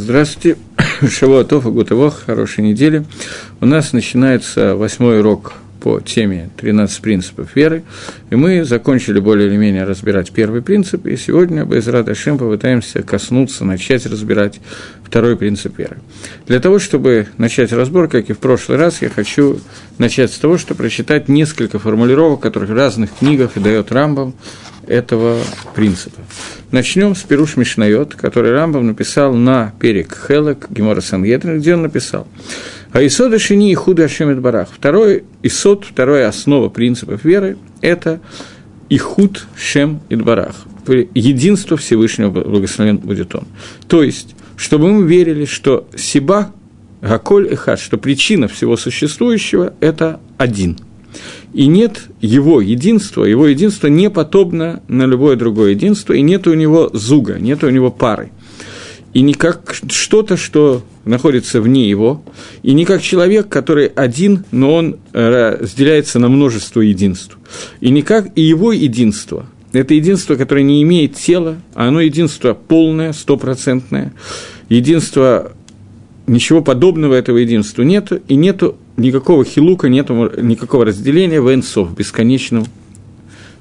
[0.00, 0.56] Здравствуйте,
[1.10, 3.04] Шавуатов и Гутавох, хорошей недели.
[3.60, 7.82] У нас начинается восьмой урок по теме «13 принципов веры»,
[8.30, 13.64] и мы закончили более или менее разбирать первый принцип, и сегодня, без Радашем, попытаемся коснуться,
[13.64, 14.60] начать разбирать
[15.02, 15.98] второй принцип веры.
[16.46, 19.58] Для того, чтобы начать разбор, как и в прошлый раз, я хочу
[19.98, 24.34] начать с того, что прочитать несколько формулировок, которых в разных книгах и дает Рамбам,
[24.88, 25.38] этого
[25.74, 26.20] принципа.
[26.72, 32.26] Начнем с Перуш Мишнайот, который Рамбам написал на перек Хелек Гемора Сангедрин, где он написал
[32.92, 34.68] а Исода Шини и Худа Ашемет Барах.
[34.74, 38.20] Второй Исод, вторая основа принципов веры– это
[38.88, 40.56] Ихуд Шем Идбарах,
[41.14, 43.44] единство Всевышнего благословен будет он.
[43.86, 46.52] То есть, чтобы мы верили, что Сиба,
[47.02, 50.78] Гаколь Эхад, что причина всего существующего– это один–
[51.58, 56.54] и нет его единства, его единство не подобно на любое другое единство, и нет у
[56.54, 58.30] него зуга, нет у него пары.
[59.12, 62.22] И не как что-то, что находится вне его,
[62.62, 67.36] и не как человек, который один, но он э, разделяется на множество единств.
[67.80, 69.46] И не как и его единство.
[69.72, 74.12] Это единство, которое не имеет тела, а оно единство полное, стопроцентное,
[74.68, 75.50] единство
[76.28, 81.94] ничего подобного этого единству нету, и нету никакого хилука, нету никакого разделения в Энсов, в
[81.94, 82.66] бесконечном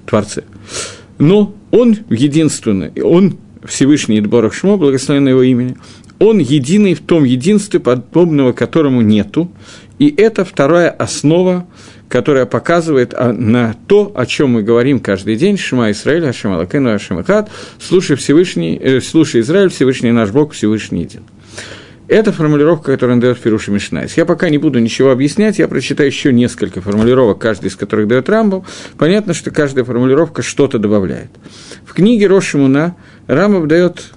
[0.06, 0.44] Творце.
[1.20, 5.78] Но он единственный, он Всевышний יתברך שמו, благословенное его имени,
[6.20, 9.52] он единый в том единстве, подобного которому нету,
[10.00, 11.68] и это вторая основа,
[12.08, 16.94] которая показывает а, на то, о чем мы говорим каждый день, שמע ישראל, השם אלוקינו,
[16.94, 21.24] השם אחד, слушай Всевышний, э, слушай Израиль, Всевышний наш Бог, Всевышний един.
[22.08, 24.16] Это формулировка, которую он дает פירוש המשניות.
[24.16, 28.30] Я пока не буду ничего объяснять, я прочитаю еще несколько формулировок, каждая из которых дает
[28.30, 28.66] Рамбам.
[28.98, 31.30] Понятно, что каждая формулировка что-то добавляет.
[31.86, 32.96] В книге Рошимуна
[33.28, 34.14] Рамбов дает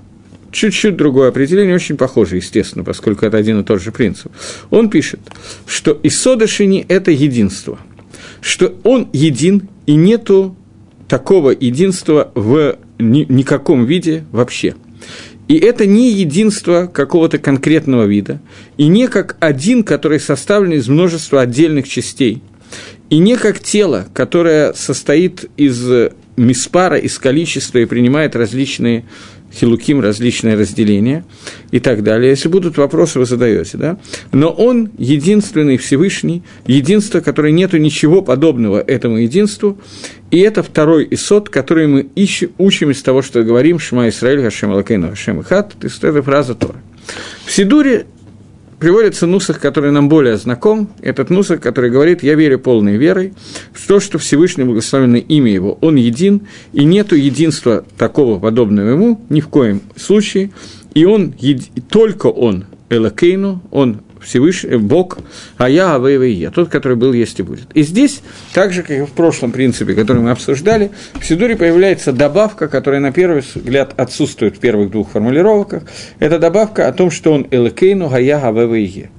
[0.53, 4.31] чуть-чуть другое определение, очень похоже, естественно, поскольку это один и тот же принцип.
[4.71, 5.21] Он пишет,
[5.67, 7.79] что Исодашини– это единство,
[8.41, 10.55] что он един, и нету
[11.09, 14.77] такого единства в никаком виде вообще–
[15.51, 18.41] и это не единство какого-то конкретного вида,
[18.77, 22.41] и не как один, который составлен из множества отдельных частей,
[23.09, 25.85] и не как тело, которое состоит из
[26.37, 29.07] миспара, из количества и принимает различные
[29.53, 31.25] хилуким, различные разделения
[31.71, 32.31] и так далее.
[32.31, 33.99] Если будут вопросы, вы задаете, да?
[34.33, 39.79] Но он единственный Всевышний, единство, которое нету ничего подобного этому единству,
[40.31, 44.71] и это второй исот, который мы ищем, учим из того, что говорим «Шма Исраиль, Хашем
[44.73, 46.81] Алакейну, Хашем Ихат», то есть это фраза Тора.
[47.45, 48.07] В Сидуре
[48.81, 53.35] приводится нусах, который нам более знаком, этот нусах, который говорит «Я верю полной верой
[53.73, 59.21] в то, что Всевышний благословенное имя Его, Он един, и нету единства такого подобного Ему
[59.29, 60.51] ни в коем случае,
[60.95, 61.35] и Он,
[61.91, 65.19] только Он, Элакейну, Он Всевышний, Бог,
[65.57, 67.67] а я Авеева и я, тот, который был, есть и будет.
[67.75, 68.23] И здесь,
[68.53, 73.01] так же, как и в прошлом принципе, который мы обсуждали, в Сидуре появляется добавка, которая
[73.01, 75.85] на первый взгляд отсутствует в первых двух формулировках.
[76.19, 79.11] Это добавка о том, что он Элакейну, Гая, Авеева и е.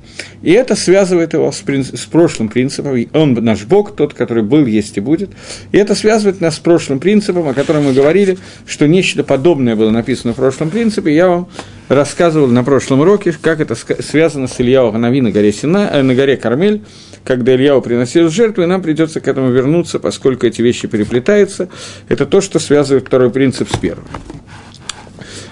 [0.41, 2.97] И это связывает его с, принцип, с прошлым принципом.
[3.13, 5.31] Он наш Бог, тот, который был, есть и будет.
[5.71, 9.91] И это связывает нас с прошлым принципом, о котором мы говорили, что нечто подобное было
[9.91, 11.13] написано в прошлом принципе.
[11.13, 11.49] Я вам
[11.89, 16.15] рассказывал на прошлом уроке, как это связано с Ильяу Ханави на горе, Сина, э, на
[16.15, 16.81] горе Кармель,
[17.23, 21.69] когда Ильяу приносил жертву, и нам придется к этому вернуться, поскольку эти вещи переплетаются.
[22.07, 24.05] Это то, что связывает второй принцип с первым.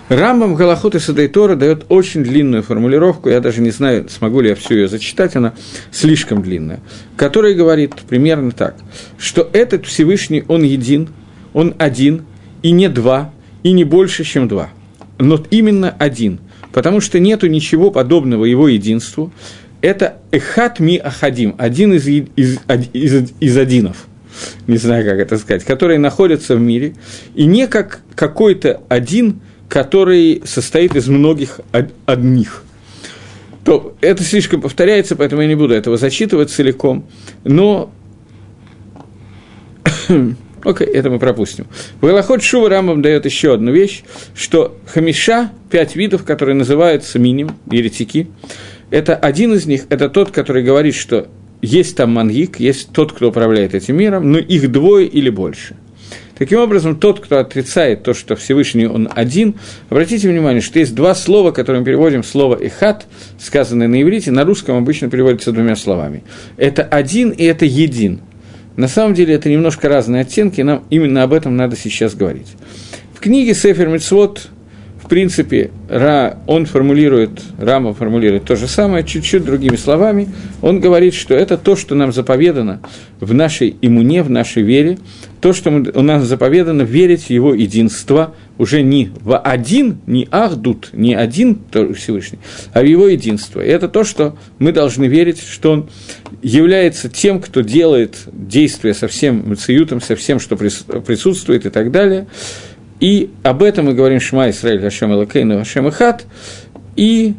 [0.10, 4.56] Рамбам Галахут и Садайтора дает очень длинную формулировку, я даже не знаю, смогу ли я
[4.56, 5.54] всю ее зачитать, она
[5.92, 6.80] слишком длинная,
[7.16, 8.76] которая говорит примерно так,
[9.20, 11.10] что этот Всевышний, он един,
[11.54, 12.26] он один,
[12.64, 13.32] и не два,
[13.62, 14.72] и не больше, чем два,
[15.20, 16.40] но именно один,
[16.74, 19.32] потому что нету ничего подобного его единству,
[19.82, 22.60] это Эхат Ми Ахадим, один из, из,
[22.94, 24.08] из, из одинов–
[24.68, 26.96] не знаю, как это сказать, которые находятся в мире,
[27.36, 31.62] и не как какой-то один, который состоит из многих
[32.06, 32.64] одних.
[33.64, 37.06] То это слишком повторяется, поэтому я не буду этого зачитывать целиком.
[37.44, 37.92] Но
[40.64, 41.68] Окей, это мы пропустим.
[42.02, 44.04] В Галахот Шува Рамбам дает еще одну вещь,
[44.36, 48.28] что хамиша, пять видов, которые называются миним, еретики,
[48.90, 51.28] это один из них, это тот, который говорит, что
[51.62, 55.78] есть там мангик, есть тот, кто управляет этим миром, но их двое или больше–
[56.40, 59.56] Таким образом, тот, кто отрицает то, что Всевышний он один,
[59.90, 63.08] обратите внимание, что есть два слова, которые мы переводим слово «эхат»,
[63.38, 66.24] сказанное на иврите, на русском обычно переводится двумя словами.
[66.56, 68.22] Это «один» и это «един».
[68.78, 72.48] На самом деле это немножко разные оттенки, и нам именно об этом надо сейчас говорить.
[73.14, 74.48] В книге Сефер Мицвод,
[75.10, 80.30] принципе, Ра, он формулирует, Рама формулирует то же самое, чуть-чуть другими словами.
[80.62, 82.80] Он говорит, что это то, что нам заповедано
[83.20, 85.00] в нашей иммуне, в нашей вере,
[85.42, 90.28] то, что мы, у нас заповедано верить в его единство, уже не в один, не
[90.30, 91.60] Ахдут, не один
[91.96, 92.40] Всевышний,
[92.74, 93.62] а в его единство.
[93.62, 95.90] И это то, что мы должны верить, что он
[96.44, 102.28] является тем, кто делает действия со всем Мациютом, со всем, что присутствует и так далее–
[103.00, 106.26] и об этом мы говорим Шма Исраиль Хашем Элакейну Хашем Ихат.
[106.96, 107.36] И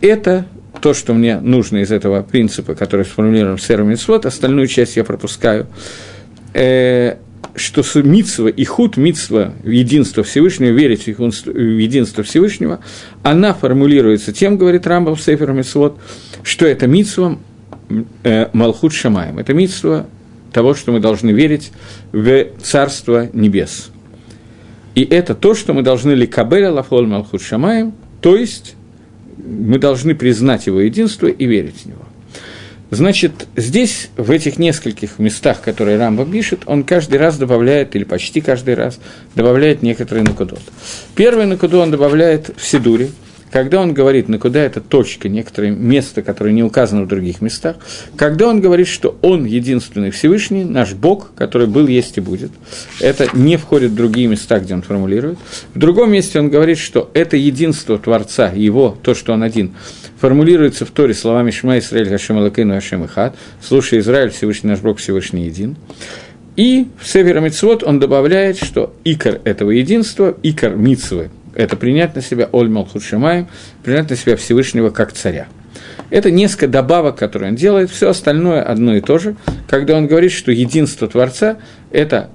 [0.00, 0.46] это
[0.80, 5.04] то, что мне нужно из этого принципа, который сформулирован в Сером Митцвот, остальную часть я
[5.04, 5.66] пропускаю,
[6.54, 7.16] э,
[7.54, 12.80] что митсва и худ, митсва, единство Всевышнего, верить в единство Всевышнего,
[13.22, 15.98] она формулируется тем, говорит Рамбам Сефер Митцвот,
[16.42, 17.38] что это митсва
[18.22, 20.06] э, Малхут Шамаем, это митсва
[20.52, 21.72] того, что мы должны верить
[22.12, 23.90] в Царство Небес–
[24.94, 28.76] и это то, что мы должны ликабеля лафол малхут шамаем, то есть
[29.36, 32.02] мы должны признать его единство и верить в него.
[32.90, 38.42] Значит, здесь, в этих нескольких местах, которые Рамба пишет, он каждый раз добавляет, или почти
[38.42, 39.00] каждый раз,
[39.34, 40.60] добавляет некоторые накудот.
[41.14, 43.08] Первый накуду он добавляет в Сидуре,
[43.52, 47.76] когда он говорит, на куда это точка, некоторое место, которое не указано в других местах,
[48.16, 52.50] когда он говорит, что он единственный Всевышний, наш Бог, который был, есть и будет,
[52.98, 55.38] это не входит в другие места, где он формулирует.
[55.74, 59.74] В другом месте он говорит, что это единство Творца, его, то, что он один,
[60.18, 64.98] формулируется в Торе словами Шма Исраэль Хашем Алакейну Хашем Ихат, слушай, Израиль, Всевышний наш Бог,
[64.98, 65.76] Всевышний един.
[66.56, 72.22] И в Севера Мицвод он добавляет, что икор этого единства, икор Мицвы, это принять на
[72.22, 73.02] себя Оль Малхут
[73.82, 75.46] принять на себя Всевышнего как царя.
[76.10, 79.36] Это несколько добавок, которые он делает, все остальное одно и то же,
[79.68, 81.56] когда он говорит, что единство Творца–
[81.90, 82.30] это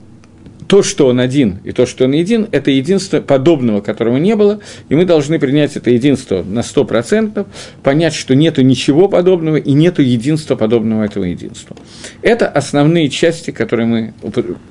[0.68, 4.60] то, что он один, и то, что он един, это единство подобного, которого не было,
[4.90, 7.46] и мы должны принять это единство на 100%,
[7.84, 11.76] понять, что нету ничего подобного и нету единства подобного этого единства.
[12.22, 14.14] Это основные части, которые мы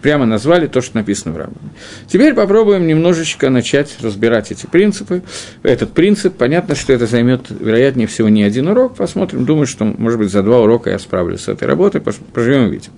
[0.03, 1.71] прямо назвали, то, что написано в Рамбаме.
[2.07, 5.23] Теперь попробуем немножечко начать разбирать эти принципы.
[5.63, 10.19] Этот принцип, понятно, что это займет, вероятнее всего, не один урок, посмотрим, думаю, что, может
[10.19, 12.93] быть, за два урока я справлюсь с этой работой, поживем увидим.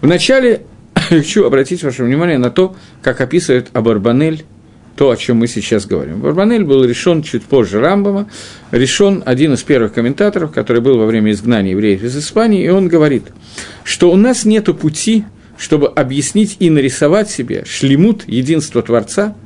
[0.00, 0.62] Вначале
[1.08, 4.44] хочу обратить ваше внимание на то, как описывает Абарбанель
[4.96, 6.20] то, о чем мы сейчас говорим.
[6.20, 8.30] Барбанель был решен чуть позже Рамбама,
[8.70, 12.88] решен один из первых комментаторов, который был во время изгнания евреев из Испании, и он
[12.88, 13.24] говорит,
[13.84, 15.24] что у нас нет пути,
[15.58, 19.36] чтобы объяснить и нарисовать себе шлемут единства Творца,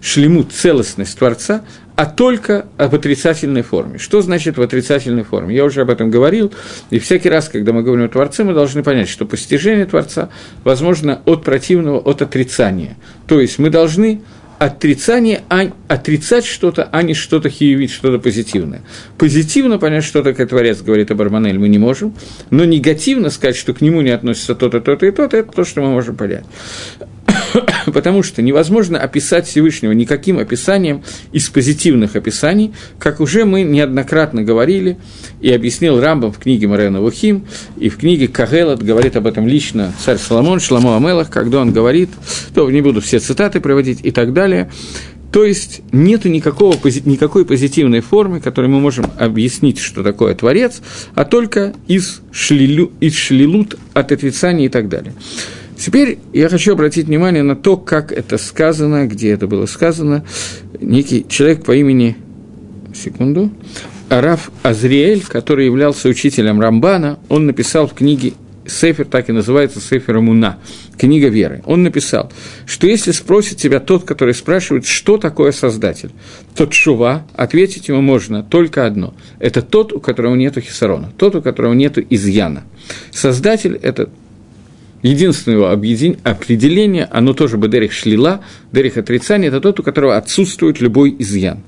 [0.00, 1.64] шлемут целостность Творца,
[1.96, 3.98] а только об отрицательной форме.
[3.98, 5.54] Что значит в отрицательной форме?
[5.54, 6.52] Я уже об этом говорил,
[6.90, 10.28] и всякий раз, когда мы говорим о Творце, мы должны понять, что постижение Творца
[10.64, 12.96] возможно от противного, от отрицания.
[13.26, 14.22] То есть мы должны
[14.58, 18.82] отрицание, а, отрицать что-то, а не что-то хиевить, что-то позитивное.
[19.18, 22.14] Позитивно понять, что такое Творец, говорит Абарманель, мы не можем,
[22.50, 25.82] но негативно сказать, что к нему не относится то-то, то-то и то-то, это то, что
[25.82, 26.44] мы можем понять.
[27.92, 34.98] потому что невозможно описать Всевышнего никаким описанием из позитивных описаний, как уже мы неоднократно говорили
[35.40, 37.46] и объяснил Рамбам в книге Марена Вухим,
[37.78, 42.10] и в книге Кагелат говорит об этом лично царь Соломон, Шламо Амелах, когда он говорит,
[42.54, 44.70] то не буду все цитаты приводить и так далее,
[45.34, 50.80] то есть нет никакого, никакой позитивной формы, которой мы можем объяснить, что такое Творец,
[51.16, 55.12] а только из, шлилю, из шлилут от отрицания и так далее.
[55.76, 60.24] Теперь я хочу обратить внимание на то, как это сказано, где это было сказано.
[60.80, 62.16] Некий человек по имени,
[62.94, 63.50] секунду,
[64.08, 68.34] Араф Азриэль, который являлся учителем Рамбана, он написал в книге
[68.66, 70.58] Сефер, так и называется Сефер Муна,
[70.96, 71.62] книга веры.
[71.66, 72.32] Он написал,
[72.66, 76.12] что если спросит тебя тот, который спрашивает, что такое Создатель,
[76.54, 79.14] то Шува, ответить ему можно только одно.
[79.38, 82.64] Это тот, у которого нет хисарона, тот, у которого нет изъяна.
[83.10, 84.10] Создатель– это
[85.04, 88.40] единственное его определение, оно тоже бы Дерих Шлила,
[88.72, 91.60] Дерих отрицания, это тот, у которого отсутствует любой изъян.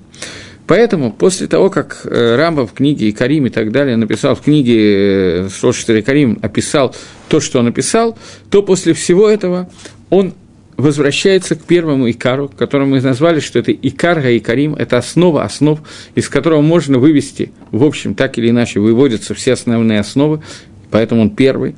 [0.67, 5.49] Поэтому после того, как э, Рамба в книге Карим и так далее написал, в книге
[5.49, 6.97] 104 э, Карим описал
[7.29, 8.19] то, что он написал,
[8.51, 9.71] то после всего этого
[10.11, 10.35] он
[10.77, 15.81] возвращается к первому Икару, которым мы назвали, что это Икар Гаикарим, это основа основ,
[16.15, 20.43] из которого можно вывести, в общем, так или иначе, выводятся все основные основы,
[20.91, 21.77] поэтому он первый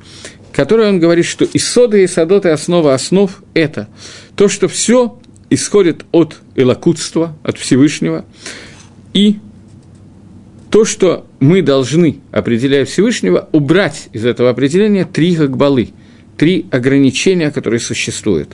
[0.59, 3.87] которой он говорит, что и Исадот и основа основ– это
[4.35, 5.17] то, что все
[5.49, 8.25] исходит от элокутства, от Всевышнего,
[9.13, 9.37] и
[10.69, 15.91] то, что мы должны, определяя Всевышнего, убрать из этого определения три гагбалы,
[16.35, 18.49] три ограничения, которые существуют.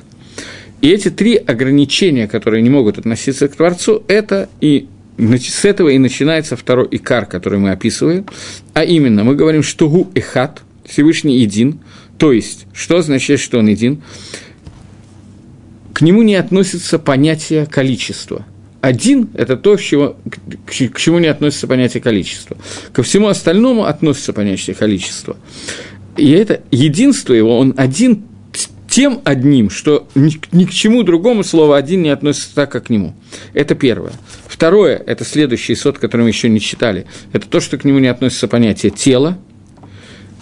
[0.81, 5.97] И эти три ограничения, которые не могут относиться к Творцу, это и с этого и
[5.97, 8.27] начинается второй икар, который мы описываем,
[8.75, 11.79] а именно мы говорим, что гу эхат, Всевышний един,
[12.17, 14.01] то есть, что означает, что он един?
[15.93, 18.45] К нему не относится понятие количества.
[18.81, 22.57] Один– это то, к чему, не относится понятие количества.
[22.93, 25.37] Ко всему остальному относится понятие количества.
[26.17, 28.23] И это единство его, он один
[28.87, 32.89] тем одним, что ни, ни к чему другому слово «один» не относится так, как к
[32.89, 33.13] нему.
[33.53, 34.13] Это первое.
[34.47, 37.05] Второе– это следующий сот, который мы еще не читали.
[37.33, 39.37] Это то, что к нему не относится понятие «тело».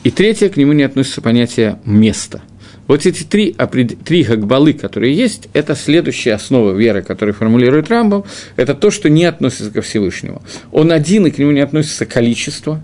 [0.03, 2.41] И третье– к нему не относится понятие «место».
[2.87, 3.55] Вот эти три,
[4.03, 8.25] три гагбалы, которые есть, это следующая основа веры, которую формулирует Рамбам,
[8.57, 10.41] это то, что не относится ко Всевышнему.
[10.73, 12.81] Он один, и к нему не относится количество.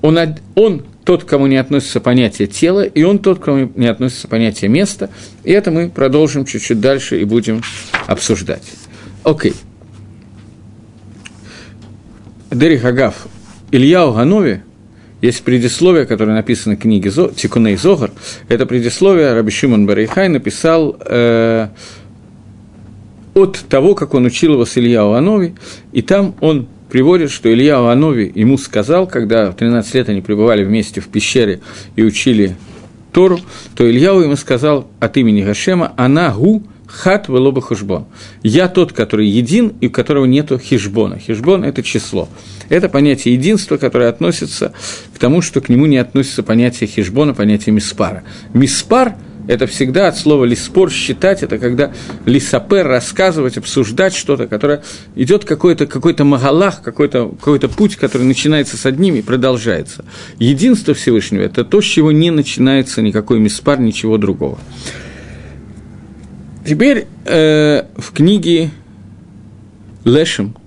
[0.00, 0.18] Он,
[0.54, 5.10] он тот, кому не относится понятие тела, и он тот, кому не относится понятие места.
[5.44, 7.60] И это мы продолжим чуть-чуть дальше и будем
[8.06, 8.62] обсуждать.
[9.24, 9.52] Окей.
[9.52, 9.56] Okay.
[12.50, 13.26] Дерих Агав,
[13.72, 14.62] Илья Ганови,
[15.24, 18.10] есть предисловие, которое написано в книге Зо, Тикуней Зогар.
[18.48, 21.68] Это предисловие Раби Шимон Барейхай написал э,
[23.32, 25.54] от того, как он учил его с Илья Анови,
[25.92, 30.62] и там он приводит, что Илья Анови ему сказал, когда в 13 лет они пребывали
[30.62, 31.60] вместе в пещере
[31.96, 32.54] и учили
[33.10, 33.40] Тору,
[33.76, 36.62] то Илья ему сказал от имени Гашема «Она гу
[36.94, 38.06] хат велоба хушбон».
[38.42, 41.18] «Я тот, который един и у которого нету хижбона».
[41.18, 42.28] Хижбон– это число.
[42.68, 44.72] Это понятие единства, которое относится
[45.14, 48.24] к тому, что к нему не относится понятие хижбона, понятие миспара.
[48.52, 51.92] Миспар– это всегда от слова лиспор считать, это когда
[52.24, 54.82] лисапер рассказывать, обсуждать что-то, которое
[55.14, 60.04] идет какой-то какой магалах, какой-то какой путь, который начинается с одним и продолжается.
[60.38, 64.58] Единство Всевышнего– это то, с чего не начинается никакой миспар, ничего другого.
[66.66, 68.70] Теперь э, в книге
[70.04, 70.56] Лешем–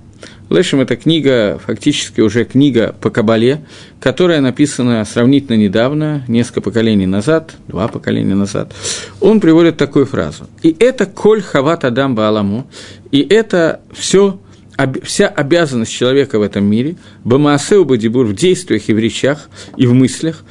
[0.49, 3.65] Лешем– это книга, фактически уже книга по Кабале,
[3.99, 8.73] которая написана сравнительно недавно, несколько поколений назад, два поколения назад.
[9.19, 10.47] Он приводит такую фразу.
[10.63, 12.69] «И это коль хават адам бааламу»,
[13.11, 14.39] и это все
[15.03, 19.93] вся обязанность человека в этом мире, бамаасеу бадибур в действиях и в речах, и в
[19.93, 20.43] мыслях,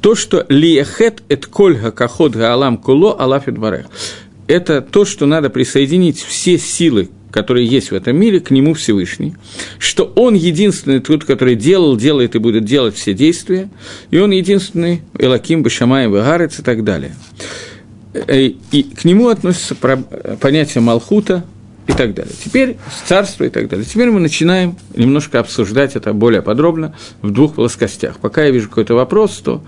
[0.00, 3.86] то, что лиехет эт кольга кахот гаалам куло алафит барех.
[4.46, 9.34] Это то, что надо присоединить все силы которые есть в этом мире, к нему Всевышний,
[9.78, 13.68] что он единственный тот, который делал, делает и будет делать все действия,
[14.10, 17.14] и он единственный Элаким, Башамаем, Вагарец и так далее.
[18.14, 21.44] Э, и к нему относится понятие Малхута
[21.86, 22.32] и так далее.
[22.42, 23.84] Теперь царство и так далее.
[23.84, 28.18] Теперь мы начинаем немножко обсуждать это более подробно в двух плоскостях.
[28.18, 29.62] Пока я вижу какой-то вопрос, то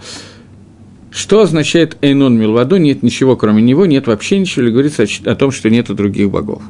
[1.18, 2.76] что означает Эйнон Милвадо?
[2.76, 6.62] Нет ничего, кроме него, нет вообще ничего, или говорится о том, что нет других богов.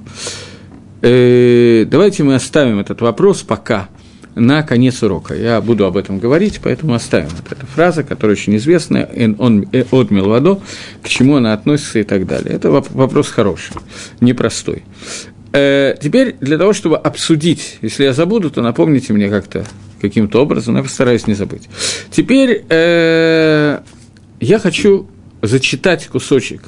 [1.03, 3.91] Э, давайте мы оставим этот вопрос пока
[4.35, 5.35] на конец урока.
[5.35, 9.07] Я буду об этом говорить, поэтому оставим вот эту фразу, которая очень известная,
[9.39, 10.61] он э, от Милвадо,
[11.03, 12.55] к чему она относится и так далее.
[12.55, 13.75] Это вопрос хороший,
[14.23, 14.85] непростой.
[15.53, 19.67] Э, теперь для того, чтобы обсудить, если я забуду, то напомните мне как-то
[20.01, 21.69] каким-то образом, я постараюсь не забыть.
[22.11, 23.81] Теперь э,
[24.41, 25.09] я хочу
[25.43, 26.63] зачитать кусочек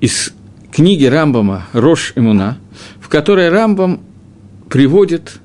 [0.00, 0.32] из
[0.72, 2.58] книги Рамбама «Рош Имуна»,
[3.10, 4.00] которой Рамбам
[4.70, 5.40] приводит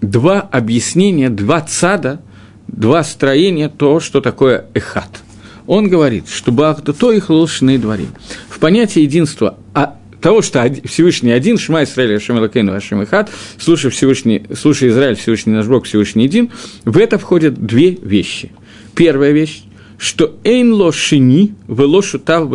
[0.00, 2.20] два объяснения, два цада,
[2.66, 5.22] два строения того, что такое эхат.
[5.66, 8.08] Он говорит, что Бахдато их лошные дворим.
[8.48, 13.90] В понятии единства а того, что Всевышний один, Шма Исраиль, Ашем Элакейну, Ашем Ихат, слушай,
[13.90, 16.50] Всевышний, слушай Израиль, Всевышний наш Бог, Всевышний един,
[16.86, 18.50] в это входят две вещи.
[18.94, 19.62] Первая вещь,
[20.04, 22.50] что эйн ло шини, вело шутав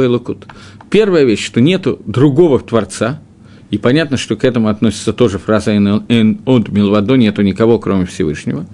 [0.91, 3.21] Первая вещь, что нету другого Творца,
[3.71, 8.67] и понятно, что к этому относится тоже фраза «эн от милвадо» нету никого, кроме Всевышнего.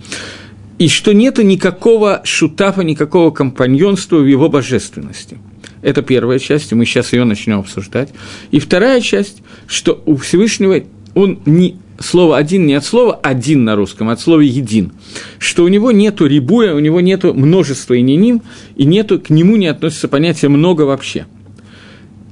[0.78, 5.38] И что нету никакого шутафа, никакого компаньонства в его божественности.
[5.82, 8.14] Это первая часть, и мы сейчас ее начнем обсуждать.
[8.52, 13.76] И вторая часть, что у Всевышнего он не слово «один» не от слова «один» на
[13.76, 14.94] русском, а от слова «един»,
[15.40, 18.42] что у него нету рибуя, у него нету множества ининим,
[18.76, 21.26] и нету, к нему не относится понятие «много» вообще–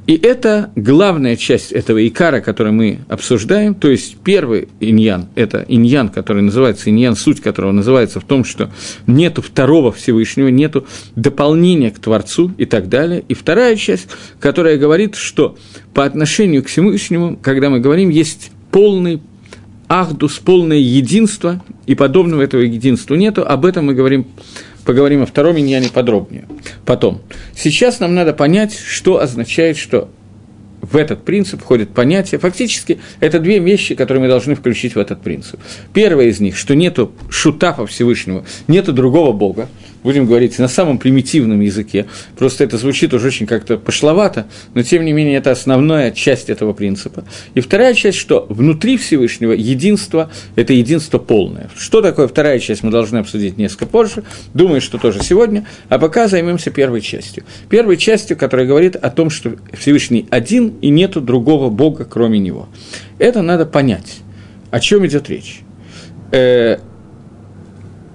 [0.05, 6.09] и это главная часть этого икара, который мы обсуждаем, то есть первый иньян, это иньян,
[6.09, 8.69] который называется иньян, суть которого называется в том, что
[9.07, 13.23] нету второго Всевышнего, нету дополнения к Творцу и так далее.
[13.29, 14.09] И вторая часть,
[14.41, 15.57] которая говорит, что
[15.93, 19.21] по отношению к Всевышнему, когда мы говорим, есть полный
[19.93, 24.27] ахдус, полное единство, и подобного этого единства нету, об этом мы говорим
[24.85, 26.45] поговорим о втором иньяне подробнее.
[26.85, 27.21] Потом.
[27.55, 30.09] Сейчас нам надо понять, что означает, что
[30.81, 32.39] в этот принцип входит понятие.
[32.39, 35.59] Фактически, это две вещи, которые мы должны включить в этот принцип.
[35.93, 39.69] Первое из них, что нету шутафа Всевышнего, нету другого Бога,
[40.03, 42.05] будем говорить на самом примитивном языке,
[42.37, 46.73] просто это звучит уже очень как-то пошловато, но тем не менее это основная часть этого
[46.73, 47.23] принципа.
[47.55, 51.69] И вторая часть, что внутри Всевышнего единство– это единство полное.
[51.75, 56.27] Что такое вторая часть, мы должны обсудить несколько позже, думаю, что тоже сегодня, а пока
[56.27, 57.43] займемся первой частью.
[57.69, 62.67] Первой частью, которая говорит о том, что Всевышний один и нету другого Бога, кроме Него.
[63.19, 64.17] Это надо понять,
[64.71, 65.61] о чем идет речь
[66.33, 66.79] э,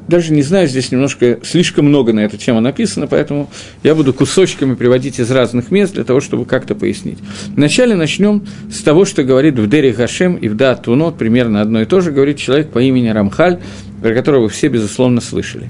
[0.09, 3.51] даже не знаю, здесь немножко слишком много на эту тему написано, поэтому
[3.83, 7.19] я буду кусочками приводить из разных мест для того, чтобы как-то пояснить.
[7.55, 11.83] Вначале начнем с того, что говорит в Дери Гашем и в Дат Тунот, примерно одно
[11.83, 13.61] и то же, говорит человек по имени Рамхаль,
[14.03, 15.69] про которого вы все, безусловно, слышали.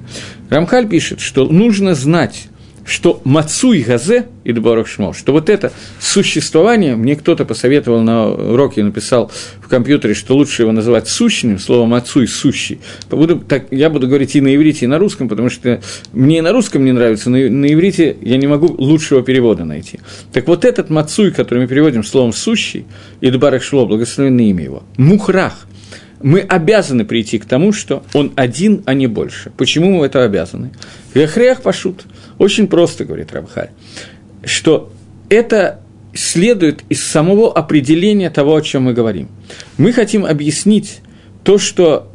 [0.50, 2.48] Рамхаль пишет, что нужно знать
[2.88, 4.54] что Мацу и Газе и
[4.86, 9.30] Шмо, что вот это существование, мне кто-то посоветовал на уроке, написал
[9.60, 12.80] в компьютере, что лучше его называть сущным, слово Мацу и сущий.
[13.10, 15.80] Буду, так, я буду говорить и на иврите, и на русском, потому что
[16.12, 20.00] мне и на русском не нравится, но на иврите я не могу лучшего перевода найти.
[20.32, 22.86] Так вот этот Мацуй, который мы переводим словом сущий,
[23.20, 23.30] и
[23.60, 25.66] Шло, благословенное имя его, Мухрах–
[26.20, 29.52] мы обязаны прийти к тому, что он один, а не больше.
[29.56, 30.70] Почему мы это обязаны?
[31.14, 32.04] Вехрех пашут.
[32.38, 33.70] Очень просто, говорит Рамхаль,
[34.44, 34.92] что
[35.28, 35.80] это
[36.14, 39.28] следует из самого определения того, о чем мы говорим.
[39.76, 41.00] Мы хотим объяснить
[41.44, 42.10] то, что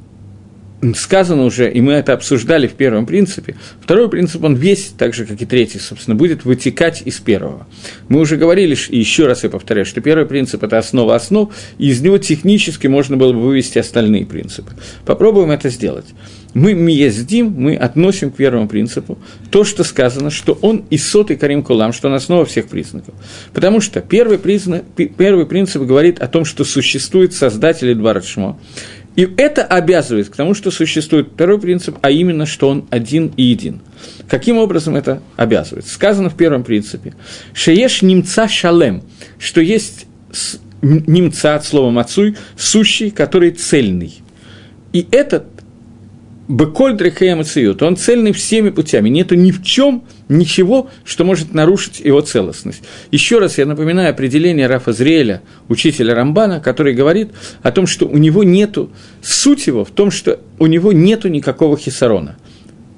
[0.94, 3.56] сказано уже, и мы это обсуждали в первом принципе.
[3.82, 7.68] Второй принцип, он весь, так же, как и третий, собственно, будет вытекать из первого.
[8.10, 11.88] Мы уже говорили, и еще раз я повторяю, что первый принцип– это основа основ, и
[11.88, 14.74] из него технически можно было бы вывести остальные принципы.
[15.06, 16.08] Попробуем это сделать.
[16.54, 19.18] Мы миездим, мы относим к первому принципу
[19.50, 23.16] то, что сказано, что он и сотый Карим Кулам, что он основа всех признаков.
[23.54, 28.24] Потому что первый, признак, первый принцип говорит о том, что существует Создатель Эдвард
[29.16, 33.44] и это обязывает к тому, что существует второй принцип, а именно, что он один и
[33.44, 33.82] един.
[34.28, 35.88] Каким образом это обязывает?
[35.88, 37.14] Сказано в первом принципе.
[37.54, 39.04] Шееш немца шалем,
[39.38, 40.08] что есть
[40.82, 44.22] немца от слова мацуй, сущий, который цельный.
[44.92, 45.46] И этот
[46.48, 47.36] Беколь Дрехея
[47.82, 52.84] он цельный всеми путями, нету ни в чем ничего, что может нарушить его целостность.
[53.12, 57.32] Еще раз я напоминаю определение Рафа Зреля, учителя Рамбана, который говорит
[57.62, 61.78] о том, что у него нету, суть его в том, что у него нету никакого
[61.78, 62.38] хисарона.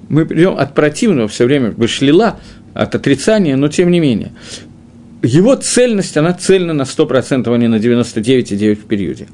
[0.10, 2.40] Мы придем от противного все время, вышлила,
[2.74, 4.32] от отрицания, но тем не менее.
[5.24, 9.28] Его цельность, она цельна на 100%, а не на 99,9% в периоде.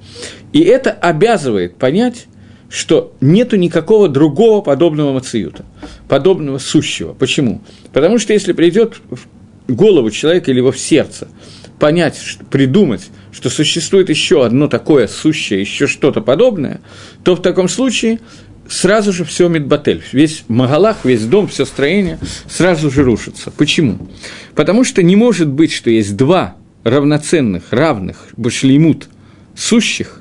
[0.54, 2.28] И это обязывает понять,
[2.72, 5.66] что нету никакого другого подобного мациюта,
[6.08, 7.14] подобного сущего.
[7.14, 7.62] Почему?
[7.92, 11.28] Потому что если придет в голову человека или в сердце
[11.80, 16.80] понять, придумать, что существует еще одно такое сущее, еще что-то подобное,
[17.26, 18.22] то в таком случае
[18.70, 23.52] сразу же все медбатель, весь Магалах, весь дом, все строение сразу же рушится.
[23.52, 24.08] Почему?
[24.56, 26.56] Потому что не может быть, что есть два
[26.86, 29.10] равноценных, равных, башлеймут,
[29.56, 30.21] сущих,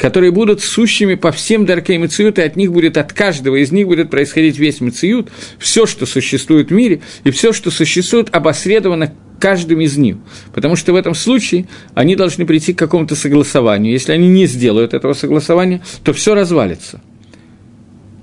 [0.00, 3.86] которые будут сущими по всем даркей Мациют, и от них будет, от каждого из них
[3.86, 9.82] будет происходить весь Мациют, все, что существует в мире, и все, что существует, обосредовано каждым
[9.82, 10.16] из них.
[10.54, 13.92] Потому что в этом случае они должны прийти к какому-то согласованию.
[13.92, 17.02] Если они не сделают этого согласования, то все развалится.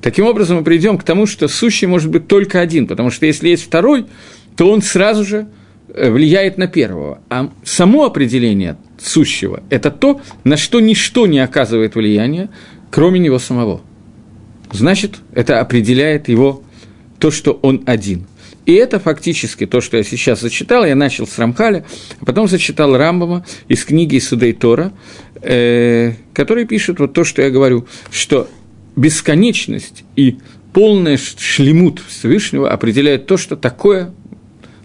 [0.02, 3.50] Таким образом, мы придем к тому, что сущий может быть только один, потому что если
[3.50, 4.08] есть второй,
[4.56, 5.48] то он сразу же
[5.88, 7.22] влияет на первого.
[7.30, 12.50] А само определение сущего– это то, на что ничто не оказывает влияния,
[12.92, 13.82] кроме него самого.
[14.72, 16.64] Значит, это определяет его
[17.20, 18.28] то, что он один.
[18.66, 20.86] И это фактически то, что я сейчас зачитал.
[20.86, 21.86] Я начал с Рамхаля,
[22.20, 24.92] а потом зачитал Рамбама из книги Судей Тора,
[25.42, 28.50] э, который пишет вот то, что я говорю, что
[28.98, 30.40] бесконечность и
[30.74, 34.14] полный шлемут Всевышнего определяет то, что такое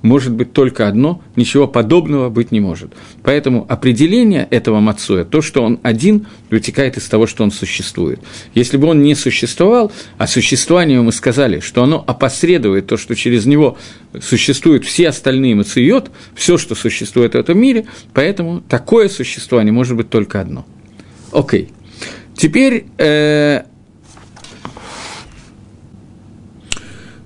[0.03, 2.93] может быть только одно, ничего подобного быть не может.
[3.23, 8.21] Поэтому определение этого Мацуя, то, что он один, вытекает из того, что он существует.
[8.55, 13.47] Если бы он не существовал, а существование мы сказали, что оно опосредует то, что через
[13.47, 13.79] него
[14.21, 20.11] существуют все остальные Мацуйот, все, что существует в этом мире, поэтому такое существование может быть
[20.11, 20.67] только одно.
[21.33, 21.71] Окей.
[22.35, 23.63] Теперь э,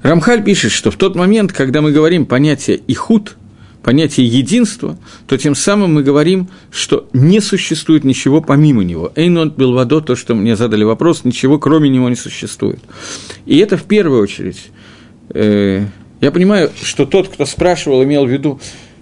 [0.06, 3.36] Рамхаль пишет, что в тот момент, когда мы говорим понятие «ихуд»,
[3.82, 9.12] понятие единства, то тем самым мы говорим, что не существует ничего помимо него.
[9.14, 12.80] Эйнот был водо, то, что мне задали вопрос, ничего кроме него не существует.
[13.46, 14.70] И это в первую очередь.
[15.30, 15.84] Э,
[16.20, 18.60] я понимаю, что тот, кто спрашивал, имел в виду,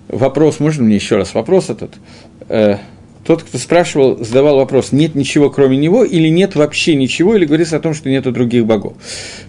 [0.08, 1.94] вопрос, можно мне еще раз вопрос этот?
[2.48, 2.76] Э,
[3.24, 7.76] тот, кто спрашивал, задавал вопрос, нет ничего кроме него или нет вообще ничего, или говорится
[7.76, 8.94] о том, что нет других богов.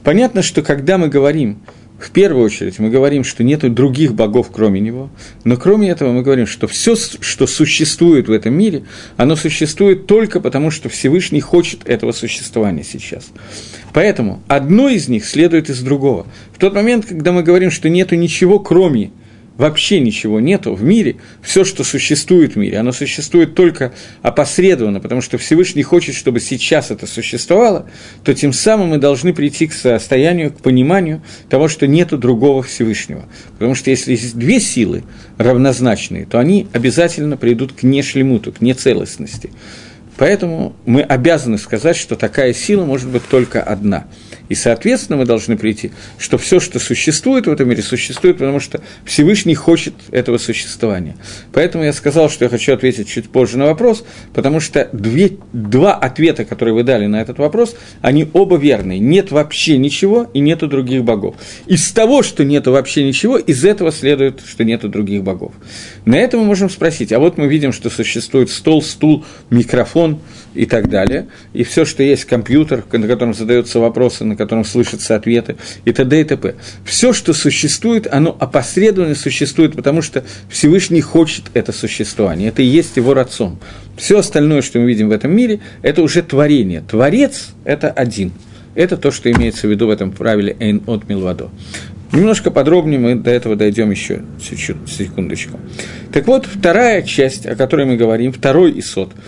[0.04, 1.60] Понятно, что когда мы говорим,
[2.00, 5.10] в первую очередь мы говорим, что нет других богов, кроме него,
[5.44, 8.84] но кроме этого мы говорим, что все, что существует в этом мире,
[9.18, 13.30] оно существует только потому, что Всевышний хочет этого существования сейчас.
[13.94, 16.28] Поэтому одно из них следует из другого.
[16.54, 19.12] В тот момент, когда мы говорим, что нет ничего, кроме
[19.58, 25.22] вообще ничего нету в мире, все, что существует в мире, оно существует только опосредованно, потому
[25.22, 27.90] что Всевышний хочет, чтобы сейчас это существовало,
[28.24, 33.26] то тем самым мы должны прийти к состоянию, к пониманию того, что нету другого Всевышнего.
[33.54, 35.04] Потому что если есть две силы
[35.38, 39.52] равнозначные, то они обязательно придут к нешлемуту, к нецелостности.
[40.18, 44.08] Поэтому мы обязаны сказать, что такая сила может быть только одна–
[44.50, 48.82] и, соответственно, мы должны прийти, что все, что существует в этом мире, существует, потому что
[49.06, 51.16] Всевышний хочет этого существования.
[51.54, 55.94] Поэтому я сказал, что я хочу ответить чуть позже на вопрос, потому что две, два
[55.94, 59.00] ответа, которые вы дали на этот вопрос, они оба верные.
[59.00, 61.36] Нет вообще ничего и нету других богов.
[61.66, 65.54] Из того, что нету вообще ничего, из этого следует, что нету других богов.
[66.06, 70.20] На это мы можем спросить, а вот мы видим, что существует стол, стул, микрофон–
[70.56, 75.16] и так далее, и все, что есть компьютер, на котором задаются вопросы, на котором слышатся
[75.16, 76.22] ответы, и т.д.
[76.22, 76.56] и т.п.
[76.86, 82.98] Все, что существует, оно опосредованно существует, потому что Всевышний хочет это существование, это и есть
[82.98, 83.58] его рацион.
[83.98, 86.82] Все остальное, что мы видим в этом мире, это уже творение.
[86.82, 88.32] Творец– это один.
[88.74, 91.50] Это то, что имеется в виду в этом правиле «эйн от милвадо».
[92.12, 95.60] Немножко подробнее мы до этого дойдем еще секундочку.
[96.14, 99.12] Так вот, вторая часть, о которой мы говорим, второй исот–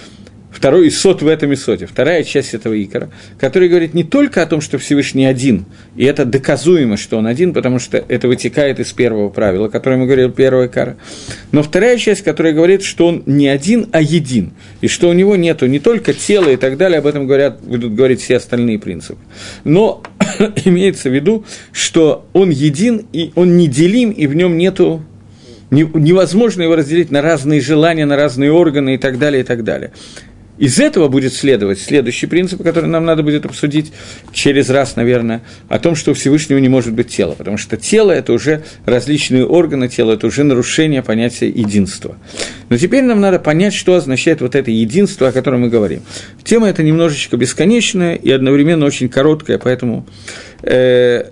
[0.52, 4.62] второй исот в этом исоте, вторая часть этого икора, который говорит не только о том,
[4.62, 9.30] что Всевышний один, и это доказуемо, что он один, потому что это вытекает из первого
[9.30, 10.98] правила, которое мы говорили, первая кара,
[11.52, 15.36] но вторая часть, которая говорит, что он не один, а един, и что у него
[15.36, 19.20] нету не только тела и так далее, об этом говорят, будут говорить все остальные принципы,
[19.64, 20.02] но
[20.66, 25.04] имеется в виду, что он един, и он неделим, и в нем нету
[25.70, 29.92] невозможно его разделить на разные желания, на разные органы и так далее, и так далее.
[30.58, 33.92] Из этого будет следовать следующий принцип, который нам надо будет обсудить
[34.34, 38.12] через раз, наверное, о том, что у Всевышнего не может быть тела, потому что тело–
[38.14, 42.18] это уже различные органы тела, это уже нарушение понятия единства.
[42.70, 46.02] Но теперь нам надо понять, что означает вот это единство, о котором мы говорим.
[46.44, 50.06] Тема эта немножечко бесконечная и одновременно очень короткая, поэтому
[50.64, 51.26] э,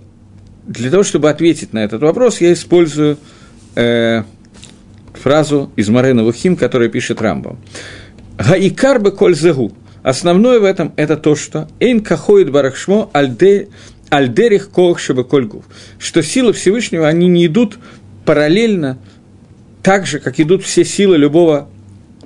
[0.68, 3.18] для того, чтобы ответить на этот вопрос, я использую
[3.76, 4.24] э,
[5.14, 7.58] фразу из Марена Вухим, которую пишет Рамбом.
[8.38, 9.71] Гаикар бы коль загу.
[10.04, 13.69] Основное в этом– это то, что «эйн кахоид барахшмо альде,
[14.10, 15.65] альдерих коах шебе кольгув»,
[15.98, 17.80] что силы Всевышнего, они не идут
[18.24, 19.00] параллельно
[19.82, 21.69] так же, как идут все силы любого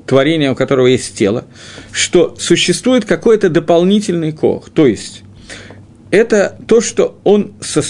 [0.05, 1.45] творения, у которого есть тело,
[1.91, 5.23] что существует какой-то дополнительный кох, то есть
[6.11, 7.81] это то, что он со,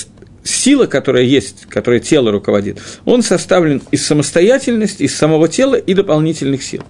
[0.49, 6.63] сила, которая есть, которая тело руководит, он составлен из самостоятельности, из самого тела и дополнительных
[6.63, 6.83] сил.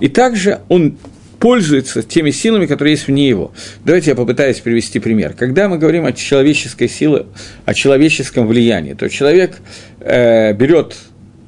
[0.00, 0.96] И также он
[1.38, 3.52] пользуется теми силами, которые есть вне его.
[3.84, 5.34] Давайте я попытаюсь привести пример.
[5.34, 7.26] Когда мы говорим о человеческой силе,
[7.64, 9.56] о человеческом влиянии, то человек
[10.00, 10.96] э, берет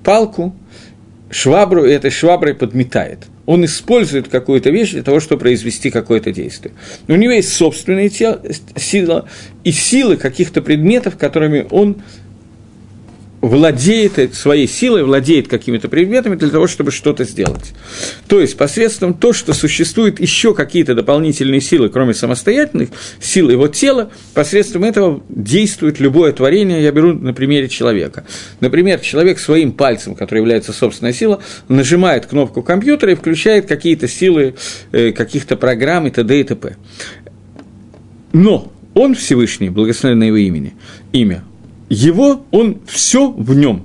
[0.02, 0.56] палку,
[1.30, 6.74] швабру, и этой шваброй подметает он использует какую-то вещь для того, чтобы произвести какое-то действие.
[7.08, 9.24] у него есть собственные силы
[9.64, 12.02] и силы каких-то предметов, которыми он
[13.42, 17.72] владеет своей силой, владеет какими-то предметами для того, чтобы что-то сделать.
[18.28, 24.12] То есть посредством того, что существуют еще какие-то дополнительные силы, кроме самостоятельных сил его тела,
[24.32, 26.84] посредством этого действует любое творение.
[26.84, 28.24] Я беру на примере человека.
[28.60, 34.54] Например, человек своим пальцем, который является собственной силой, нажимает кнопку компьютера и включает какие-то силы,
[34.92, 36.40] э, каких-то программ и т.д.
[36.40, 36.76] и т.п.
[38.32, 40.74] Но он Всевышний, благословенное его имени,
[41.12, 41.42] имя,
[41.92, 43.84] его, он все в нем.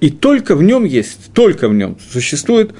[0.00, 2.72] И только в нем есть, только в нем существует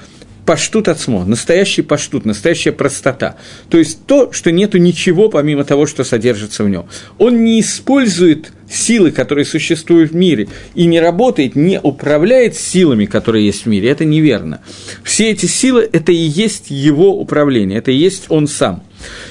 [0.47, 3.37] паштут отсмо, настоящий паштут, настоящая простота.
[3.69, 6.87] То есть то, что нету ничего помимо того, что содержится в нем.
[7.19, 13.47] Он не использует силы, которые существуют в мире, и не работает, не управляет силами, которые
[13.47, 13.91] есть в мире.
[13.91, 14.61] Это неверно.
[15.03, 18.83] Все эти силы– это и есть его управление, это и есть он сам.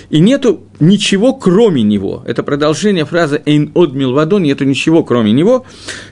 [0.09, 2.23] И нету ничего, кроме него.
[2.27, 5.65] Это продолжение фразы «эйн од милвадон», нету ничего, кроме него.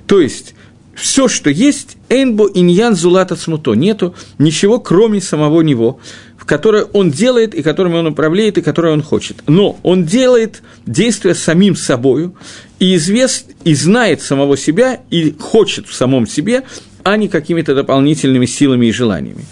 [0.05, 0.53] То есть,
[0.93, 5.99] все, что есть, «эйнбо иньян зулата смуто», нету ничего, кроме самого него,
[6.37, 9.37] в которое он делает, и которым он управляет, и которое он хочет.
[9.47, 12.35] Но он делает действия самим собою,
[12.79, 16.63] и извест, и знает самого себя, и хочет в самом себе
[17.07, 19.45] а не какими-то дополнительными силами и желаниями.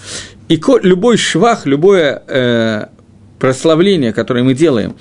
[0.50, 2.88] И любой швах, любое э,
[3.40, 4.98] прославление, которое мы делаем,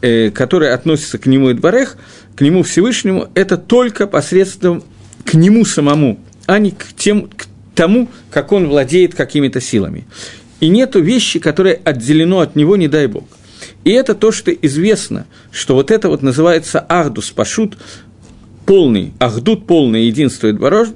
[0.00, 1.96] э, которое относится к нему Идбарех,
[2.36, 4.84] к нему Всевышнему, это только посредством
[5.24, 10.06] к нему самому, а не к, тем, к тому, как он владеет какими-то силами.
[10.60, 13.24] И нету вещи, которое отделено от него, не дай бог.
[13.84, 17.78] И это то, что известно, что вот это вот называется Ахдус Пашут,
[18.68, 20.88] полный, Ахдут полное единство Идбараш,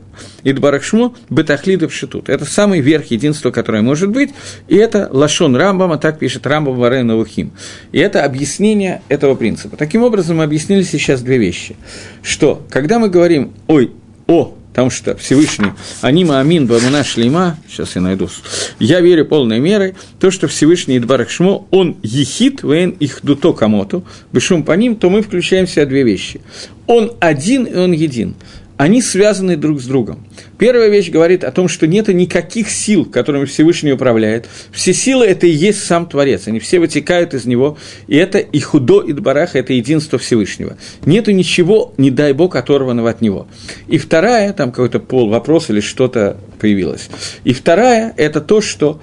[0.45, 2.29] Идбарашмо, Бетахлидов Шитут.
[2.29, 4.31] Это самый верх единства, которое может быть,
[4.69, 7.53] и это Лашон Рамбама, так пишет Рамбам Варен Навухим.
[7.93, 9.79] И это объяснение этого принципа.
[9.79, 11.77] Таким образом, мы объяснили сейчас две вещи.
[12.23, 13.93] Что, когда мы говорим ой,
[14.27, 18.31] о Потому что Всевышний, анима амин бамуна шлейма, сейчас я найду,
[18.79, 24.03] я верю полной мерой, то, что Всевышний Идбарах Шмо, он ехит, вен их дуто комоту,
[24.33, 26.41] бешум по ним, то мы включаем в себя две вещи.
[26.87, 28.35] Он один и он един
[28.83, 30.27] они связаны друг с другом.
[30.59, 34.49] Первая вещь говорит о том, что нет никаких сил, которыми Всевышний управляет.
[34.73, 38.59] Все силы– это и есть сам Творец, они все вытекают из него, и это и
[38.59, 40.77] худо, и дбарах– это единство Всевышнего.
[41.07, 43.47] Нету ничего, не дай Бог, оторванного от него.
[43.87, 47.09] И вторая, там какой-то пол вопрос или что-то появилось.
[47.45, 49.01] И вторая– это то, что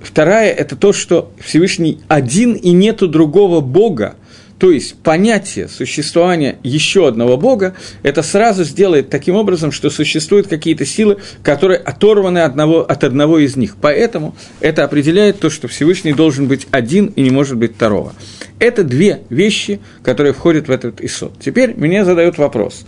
[0.00, 4.16] Вторая– это то, что Всевышний один и нету другого Бога,
[4.58, 10.86] то есть понятие существования еще одного Бога, это сразу сделает таким образом, что существуют какие-то
[10.86, 13.76] силы, которые оторваны от одного, от одного из них.
[13.80, 18.14] Поэтому это определяет то, что Всевышний должен быть один и не может быть второго.
[18.60, 21.32] Это две вещи, которые входят в этот исот.
[21.40, 22.86] Теперь меня задают вопрос.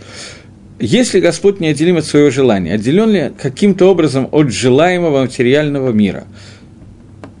[0.79, 6.25] Если Господь не отделим от своего желания, отделен ли каким-то образом от желаемого материального мира?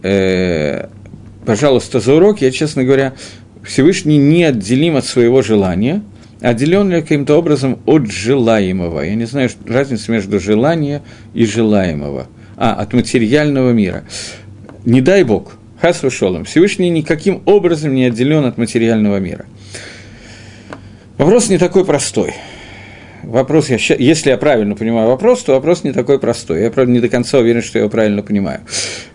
[0.03, 0.87] Э,
[1.45, 3.13] пожалуйста, за урок я, честно говоря,
[3.67, 6.01] Всевышний не отделим от своего желания,
[6.41, 9.01] отделен ли каким-то образом от желаемого.
[9.01, 11.01] Я не знаю разницы между желанием
[11.33, 12.27] и желаемого.
[12.55, 14.03] А, от материального мира.
[14.83, 19.45] Не дай Бог, хас шолом, Всевышний никаким образом не отделен от материального мира.
[21.17, 22.33] Вопрос не такой простой.
[23.21, 26.63] Вопрос, я, если я правильно понимаю вопрос, то вопрос не такой простой.
[26.63, 28.61] Я, правда, не до конца уверен, что я его правильно понимаю.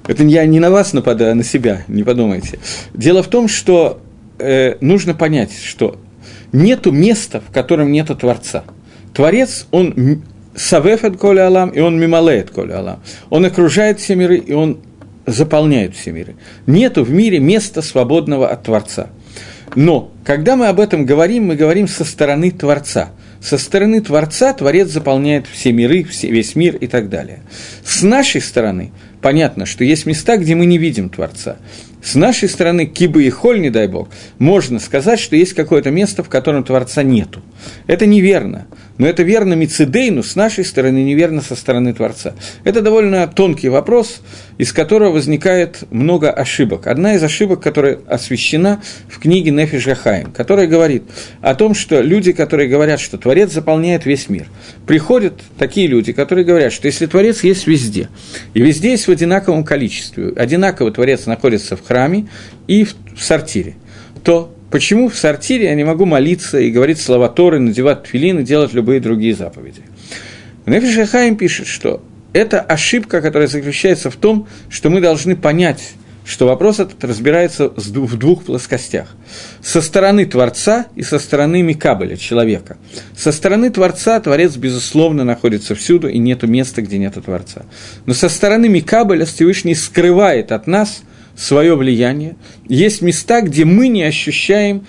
[0.06, 2.58] Это я не на вас нападаю, а на себя, не подумайте.
[2.94, 4.00] Дело в том, что
[4.42, 5.98] э, нужно понять, что
[6.52, 8.64] нету места, в котором нету Творца.
[9.14, 10.22] Творец, он
[10.55, 13.02] савеф от коля алам, и он мималеет коля алам.
[13.31, 14.78] Он окружает все миры, и он
[15.26, 16.37] заполняет все миры.
[16.66, 19.09] Нету в мире места свободного от Творца.
[19.74, 23.11] Но, когда мы об этом говорим, мы говорим со стороны Творца.
[23.40, 27.40] Со стороны Творца Творец заполняет все миры, все, весь мир и так далее.
[27.85, 31.57] С нашей стороны понятно, что есть места, где мы не видим Творца.
[32.02, 36.24] С нашей стороны, кибы и холь, не дай бог, можно сказать, что есть какое-то место,
[36.24, 37.42] в котором Творца нету.
[37.86, 38.66] Это неверно.
[38.98, 42.34] Но это верно Мицидейну, с нашей стороны, неверно со стороны Творца.
[42.64, 44.20] Это довольно тонкий вопрос,
[44.58, 46.86] из которого возникает много ошибок.
[46.86, 51.04] Одна из ошибок, которая освещена в книге Нефиш Гахаим, которая говорит
[51.40, 54.46] о том, что люди, которые говорят, что Творец заполняет весь мир,
[54.86, 58.08] приходят такие люди, которые говорят, что если Творец есть везде,
[58.54, 62.28] и везде есть в одинаковом количестве, одинаково Творец находится в храме
[62.66, 63.76] и в сортире,
[64.24, 68.42] то Почему в сортире я не могу молиться и говорить слова Торы, надевать тфилин и
[68.42, 69.83] делать любые другие заповеди?
[70.64, 72.02] Нефиш Хаим пишет, что
[72.33, 75.92] это ошибка, которая заключается в том, что мы должны понять,
[76.24, 79.14] что вопрос этот разбирается в двух плоскостях.
[79.61, 82.78] Со стороны Творца и со стороны Микабеля, человека.
[83.14, 87.66] Со стороны Творца Творец, безусловно, находится всюду, и нет места, где нет Творца.
[88.07, 91.02] Но со стороны Микабеля Всевышний скрывает от нас–
[91.36, 92.36] свое влияние.
[92.68, 94.86] Есть места, где мы не ощущаем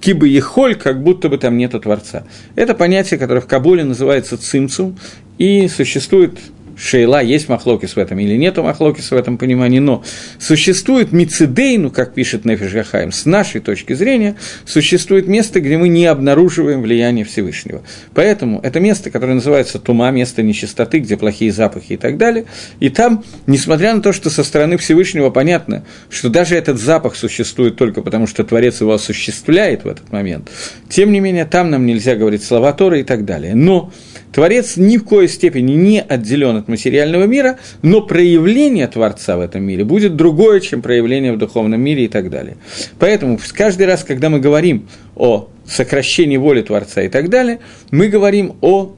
[0.00, 2.24] кибы и холь, как будто бы там нету Творца.
[2.56, 4.98] Это понятие, которое в Кабуле называется цимцум,
[5.38, 6.38] и существует
[6.82, 10.02] Шейла, есть махлокис в этом или нету махлокис в этом понимании, но
[10.40, 16.06] существует мицидейну, как пишет Нефиш Гахаим, с нашей точки зрения, существует место, где мы не
[16.06, 17.82] обнаруживаем влияние Всевышнего.
[18.14, 22.46] Поэтому это место, которое называется тума, место нечистоты, где плохие запахи и так далее,
[22.80, 27.76] и там, несмотря на то, что со стороны Всевышнего понятно, что даже этот запах существует
[27.76, 30.50] только потому, что Творец его осуществляет в этот момент,
[30.88, 33.54] тем не менее, там нам нельзя говорить слова Торы и так далее.
[33.54, 33.92] Но
[34.32, 39.62] Творец ни в коей степени не отделен от материального мира, но проявление Творца в этом
[39.62, 42.56] мире будет другое, чем проявление в духовном мире и так далее.
[42.98, 48.56] Поэтому каждый раз, когда мы говорим о сокращении воли Творца и так далее, мы говорим
[48.60, 48.94] о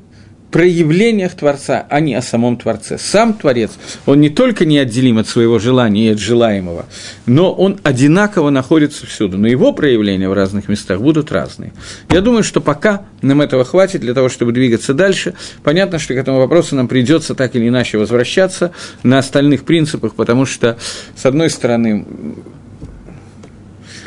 [0.54, 2.96] проявлениях Творца, а не о самом Творце.
[2.96, 3.72] Сам Творец,
[4.06, 6.86] он не только неотделим от своего желания и от желаемого,
[7.26, 11.72] но он одинаково находится всюду, но его проявления в разных местах будут разные.
[12.08, 15.34] Я думаю, что пока нам этого хватит для того, чтобы двигаться дальше.
[15.64, 18.70] Понятно, что к этому вопросу нам придется так или иначе возвращаться
[19.02, 20.78] на остальных принципах, потому что,
[21.16, 22.06] с одной стороны,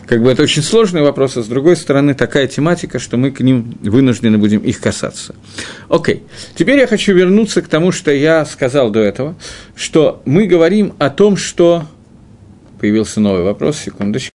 [0.07, 3.41] как бы это очень сложный вопрос, а с другой стороны такая тематика, что мы к
[3.41, 5.35] ним вынуждены будем их касаться.
[5.89, 6.23] Окей,
[6.55, 9.35] теперь я хочу вернуться к тому, что я сказал до этого,
[9.75, 11.85] что мы говорим о том, что...
[12.79, 14.31] Появился новый вопрос, секундочку.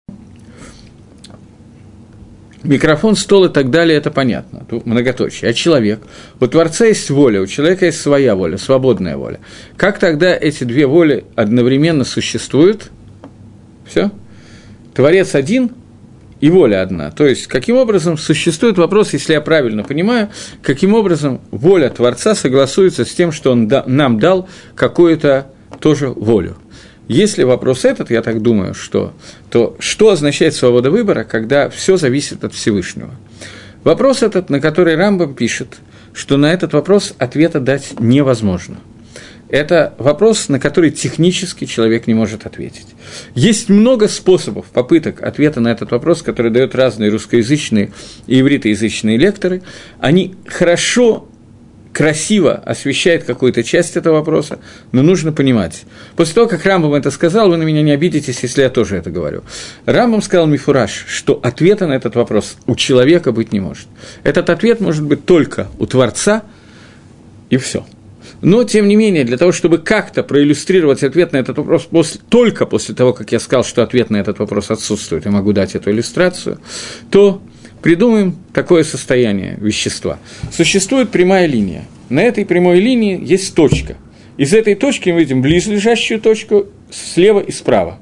[2.64, 5.50] Микрофон, стол и так далее, это понятно, тут многоточие.
[5.50, 6.02] А человек?
[6.40, 9.40] У Творца есть воля, у человека есть своя воля, свободная воля.
[9.76, 12.92] Как тогда эти две воли одновременно существуют?
[13.86, 14.12] Все?
[14.98, 15.74] Творец один
[16.40, 17.12] и воля одна.
[17.12, 20.30] То есть, каким образом существует вопрос, если я правильно понимаю,
[20.64, 26.58] каким образом воля Творца согласуется с тем, что Он да, нам дал какую-то тоже волю.
[27.08, 29.14] Если вопрос этот, я так думаю, что,
[29.52, 33.12] то что означает свобода выбора, когда все зависит от Всевышнего?
[33.84, 35.78] Вопрос этот, на который Рамбам пишет,
[36.12, 38.78] что на этот вопрос ответа дать невозможно–
[39.50, 42.88] это вопрос, на который технически человек не может ответить.
[43.34, 47.92] Есть много способов, попыток ответа на этот вопрос, которые дают разные русскоязычные
[48.28, 49.62] и ивритоязычные лекторы.
[50.00, 51.30] Они хорошо
[51.94, 54.60] красиво освещает какую-то часть этого вопроса,
[54.92, 55.86] но нужно понимать.
[56.16, 59.10] После того, как Рамбам это сказал, вы на меня не обидитесь, если я тоже это
[59.10, 59.44] говорю.
[59.86, 63.88] Рамбам сказал Мифураж, что ответа на этот вопрос у человека быть не может.
[64.24, 66.44] Этот ответ может быть только у Творца,
[67.50, 67.86] и все–
[68.42, 72.66] но, тем не менее, для того, чтобы как-то проиллюстрировать ответ на этот вопрос после, только
[72.66, 75.92] после того, как я сказал, что ответ на этот вопрос отсутствует, я могу дать эту
[75.92, 76.60] иллюстрацию,
[77.10, 77.42] то
[77.82, 80.20] придумаем такое состояние вещества.
[80.52, 81.86] Существует прямая линия.
[82.10, 83.98] На этой прямой линии есть точка.
[84.38, 88.00] Из этой точки мы видим близлежащую точку слева и справа.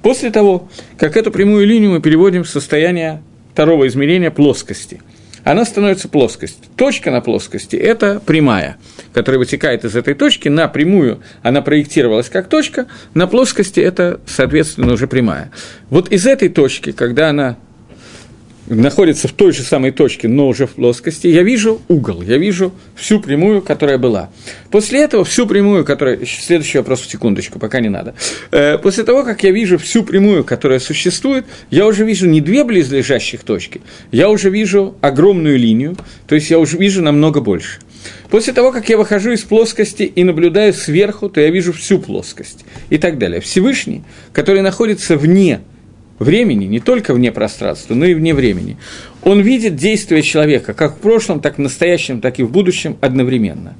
[0.00, 5.00] После того, как эту прямую линию мы переводим в состояние второго измерения плоскости–
[5.44, 6.70] она становится плоскостью.
[6.76, 8.76] Точка на плоскости– это прямая,
[9.12, 14.92] которая вытекает из этой точки на прямую, она проектировалась как точка, на плоскости это, соответственно,
[14.92, 15.50] уже прямая.
[15.90, 17.56] Вот из этой точки, когда она
[18.74, 22.72] находится в той же самой точке, но уже в плоскости, я вижу угол, я вижу
[22.94, 24.30] всю прямую, которая была.
[24.70, 26.18] После этого всю прямую, которая...
[26.26, 28.14] Следующий вопрос секундочку, пока не надо.
[28.50, 32.64] Э, после того, как я вижу всю прямую, которая существует, я уже вижу не две
[32.64, 33.80] близлежащих точки,
[34.10, 37.80] я уже вижу огромную линию, то есть я уже вижу намного больше.
[38.30, 42.64] После того, как я выхожу из плоскости и наблюдаю сверху, то я вижу всю плоскость
[42.90, 43.40] и так далее.
[43.40, 45.60] Всевышний, который находится вне
[46.18, 48.76] времени, не только вне пространства, но и вне времени.
[49.22, 53.76] Он видит действия человека как в прошлом, так в настоящем, так и в будущем одновременно.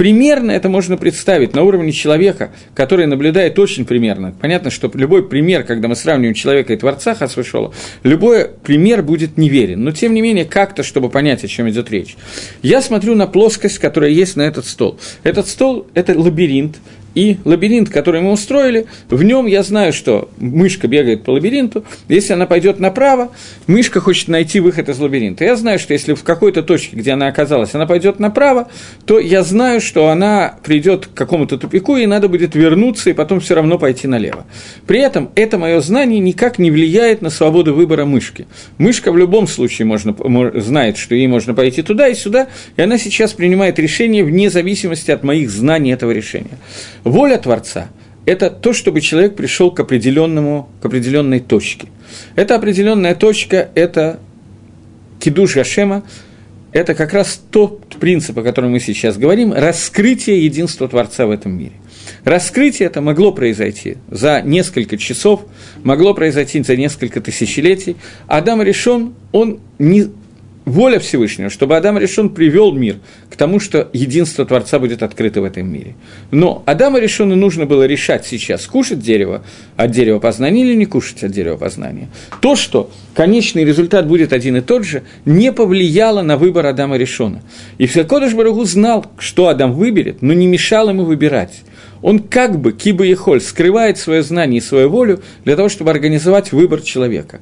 [0.00, 4.34] Примерно это можно представить на уровне человека, который наблюдает очень примерно.
[4.40, 9.84] Понятно, что любой пример, когда мы сравниваем человека и Творца Хасвышола, любой пример будет неверен.
[9.84, 12.16] Но, тем не менее, как-то, чтобы понять, о чем идет речь.
[12.62, 14.98] Я смотрю на плоскость, которая есть на этот стол.
[15.22, 16.78] Этот стол– это лабиринт,
[17.14, 21.84] и лабиринт, который мы устроили, в нем я знаю, что мышка бегает по лабиринту.
[22.08, 23.30] Если она пойдет направо,
[23.66, 25.44] мышка хочет найти выход из лабиринта.
[25.44, 28.68] Я знаю, что если в какой-то точке, где она оказалась, она пойдет направо,
[29.06, 33.40] то я знаю, что она придет к какому-то тупику, и надо будет вернуться и потом
[33.40, 34.46] все равно пойти налево.
[34.86, 38.46] При этом это мое знание никак не влияет на свободу выбора мышки.
[38.78, 40.14] Мышка в любом случае можно,
[40.54, 45.10] знает, что ей можно пойти туда и сюда, и она сейчас принимает решение вне зависимости
[45.10, 46.58] от моих знаний этого решения.
[47.04, 47.88] Воля Творца–
[48.26, 51.88] это то, чтобы человек пришел к, определенному, к определенной точке.
[52.36, 54.20] Эта определенная точка– это
[55.20, 56.02] кидуш Гашема,
[56.72, 61.52] это как раз тот принцип, о котором мы сейчас говорим, раскрытие единства Творца в этом
[61.52, 61.72] мире.
[62.24, 65.46] Раскрытие это могло произойти за несколько часов,
[65.82, 67.96] могло произойти за несколько тысячелетий.
[68.26, 70.10] Адам решен, он не
[70.64, 72.96] воля Всевышнего, чтобы Адам решен привел мир
[73.30, 75.94] к тому, что единство Творца будет открыто в этом мире.
[76.30, 79.42] Но Адама решено нужно было решать сейчас, кушать дерево
[79.76, 82.08] от дерева познания или не кушать от дерева познания.
[82.40, 87.42] То, что конечный результат будет один и тот же, не повлияло на выбор Адама решена.
[87.78, 91.62] И Всякодыш Барагу знал, что Адам выберет, но не мешал ему выбирать.
[92.02, 95.90] Он как бы, киба и холь, скрывает свое знание и свою волю для того, чтобы
[95.90, 97.40] организовать выбор человека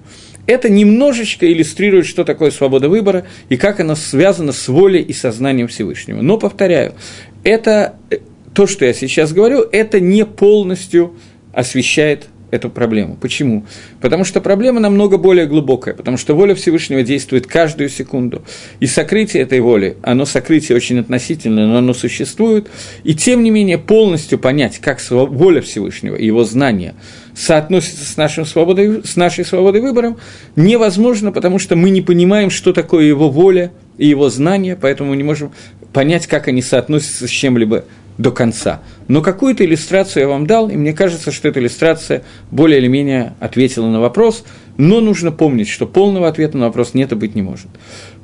[0.48, 5.68] это немножечко иллюстрирует, что такое свобода выбора и как она связана с волей и сознанием
[5.68, 6.22] Всевышнего.
[6.22, 6.94] Но, повторяю,
[7.44, 8.18] это, э,
[8.54, 11.14] то, что я сейчас говорю, это не полностью
[11.52, 13.18] освещает эту проблему.
[13.20, 13.66] Почему?
[14.00, 18.42] Потому что проблема намного более глубокая, потому что воля Всевышнего действует каждую секунду.
[18.80, 22.68] И сокрытие этой воли, оно сокрытие очень относительное, но оно существует.
[23.04, 26.94] И тем не менее полностью понять, как воля Всевышнего и его знания
[27.38, 30.16] соотносится с, нашим свободой, с нашей свободой выбором,
[30.56, 35.16] невозможно, потому что мы не понимаем, что такое его воля и его знания, поэтому мы
[35.16, 35.52] не можем
[35.92, 37.84] понять, как они соотносятся с чем-либо
[38.18, 38.82] до конца.
[39.06, 43.34] Но какую-то иллюстрацию я вам дал, и мне кажется, что эта иллюстрация более или менее
[43.38, 44.44] ответила на вопрос,
[44.76, 47.68] но нужно помнить, что полного ответа на вопрос нет и быть не может.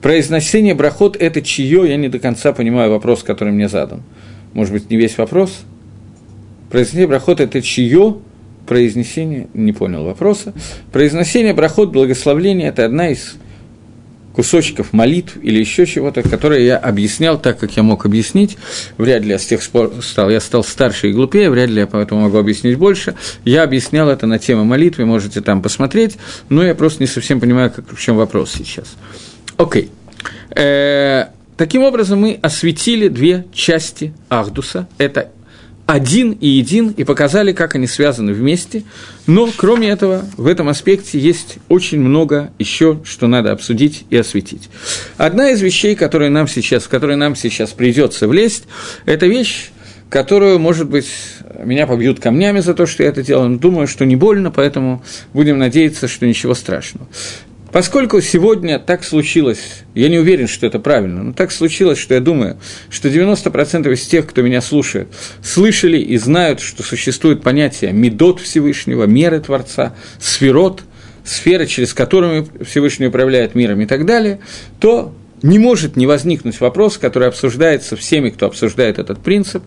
[0.03, 4.03] Произношение брахот– это чье, я не до конца понимаю вопрос, который мне задан.
[4.55, 5.61] Может быть, не весь вопрос?
[6.71, 8.17] Произношение брахот– это чье,
[8.67, 10.55] произнесение, не понял вопроса.
[10.93, 13.37] Произношение брахот, благословление– это одна из
[14.35, 18.59] кусочков молитв или еще чего-то, которые я объяснял так, как я мог объяснить.
[18.99, 21.87] Вряд ли я с тех пор стал, я стал старше и глупее, вряд ли я
[21.87, 23.15] поэтому могу объяснить больше.
[23.45, 26.17] Я объяснял это на тему молитвы, можете там посмотреть,
[26.49, 28.97] но я просто не совсем понимаю, как, в чем вопрос сейчас.
[29.57, 29.91] Окей.
[30.51, 34.89] Э, таким образом, мы осветили две части Ахдуса.
[34.99, 35.31] Это
[35.87, 38.85] один и един, и показали, как они связаны вместе.
[39.27, 44.71] Но, кроме этого, в этом аспекте есть очень много еще, что надо обсудить и осветить.
[45.19, 48.65] Одна из вещей, которые нам сейчас, в которые нам сейчас придется влезть,
[49.05, 49.71] это вещь,
[50.09, 51.09] которую, может быть,
[51.63, 55.03] меня побьют камнями за то, что я это делаю, но думаю, что не больно, поэтому
[55.33, 57.07] будем надеяться, что ничего страшного.
[57.75, 62.21] Поскольку сегодня так случилось, я не уверен, что это правильно, но так случилось, что я
[62.21, 62.57] думаю,
[62.89, 65.09] что 90% из тех, кто меня слушает,
[65.43, 70.85] слышали и знают, что существует понятие медот Всевышнего, меры Творца, сферот,
[71.25, 74.39] сферы, через которую Всевышний управляет миром и так далее,
[74.79, 75.13] то
[75.43, 79.65] не может не возникнуть вопрос, который обсуждается всеми, кто обсуждает этот принцип,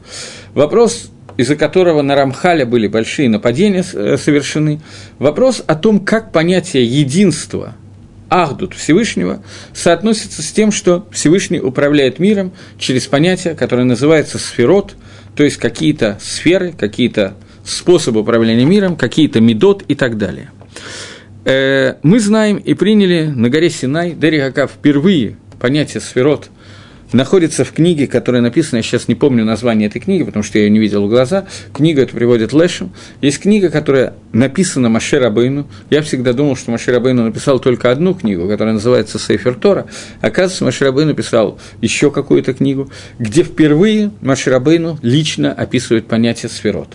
[0.54, 4.80] вопрос из-за которого на Рамхале были большие нападения э, совершены,
[5.20, 7.76] вопрос о том, как понятие единства–
[8.30, 9.42] Ахдут Всевышнего
[9.74, 14.96] соотносится с тем, что Всевышний управляет миром через понятие, которое называется сферот,
[15.36, 20.52] то есть какие-то сферы, какие-то способы управления миром, какие-то медот и так далее.
[21.46, 26.50] Э, мы знаем и приняли на горе Синай, Дерихака впервые понятие сферот
[27.14, 30.66] находится в книге, которая написана, я сейчас не помню название этой книги, потому что я
[30.66, 31.46] ее не видел в глаза.
[31.74, 32.92] Книга это приводит Лешем.
[33.22, 35.68] Есть книга, которая написана Машер Абейну.
[35.90, 39.88] Я всегда думал, что Машер Абейну написал только одну книгу, которая называется Сейфер Тора.
[40.22, 46.90] Оказывается, Машер Абейну написал еще какую-то книгу, где впервые Машер Абейну лично описывает понятие сферот.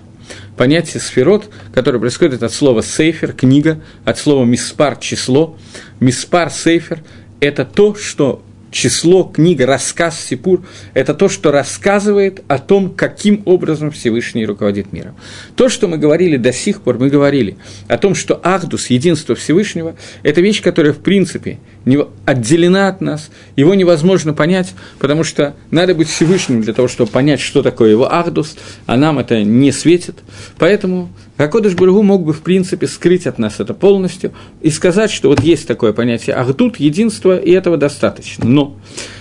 [0.57, 5.57] Понятие сферот, которое происходит от слова сейфер, книга, от слова миспар, число.
[6.01, 7.03] Миспар, сейфер–
[7.41, 8.43] это то, что
[8.73, 10.65] число, книга, рассказ, сипур–
[10.95, 15.15] это то, что рассказывает о том, каким образом Всевышний руководит миром.
[15.55, 17.57] То, что мы говорили до сих пор, мы говорили
[17.87, 19.95] о том, что Ахдус, единство Всевышнего–
[20.25, 25.95] это вещь, которая, в принципе, не отделена от нас, его невозможно понять, потому что надо
[25.95, 28.57] быть Всевышним для того, чтобы понять, что такое его Ахдус,
[28.87, 30.17] а нам это не светит.
[30.59, 31.11] Поэтому
[31.43, 35.41] Акодыш Бургу мог бы, в принципе, скрыть от нас это полностью и сказать, что вот
[35.41, 38.45] есть такое понятие Ахдут, единство, и этого достаточно.
[38.45, 38.77] Но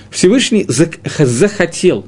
[0.09, 2.05] Всевышний захотел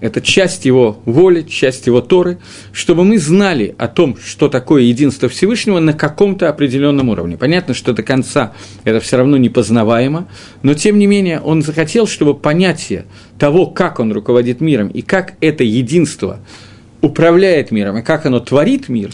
[0.00, 2.38] это часть его воли, часть его Торы,
[2.72, 7.36] чтобы мы знали о том, что такое единство Всевышнего на каком-то определенном уровне.
[7.36, 8.52] Понятно, что до конца
[8.84, 10.28] это все равно непознаваемо,
[10.62, 13.06] но тем не менее он захотел, чтобы понятие
[13.38, 16.40] того, как он руководит миром и как это единство
[17.06, 19.10] управляет миром и как оно творит мир,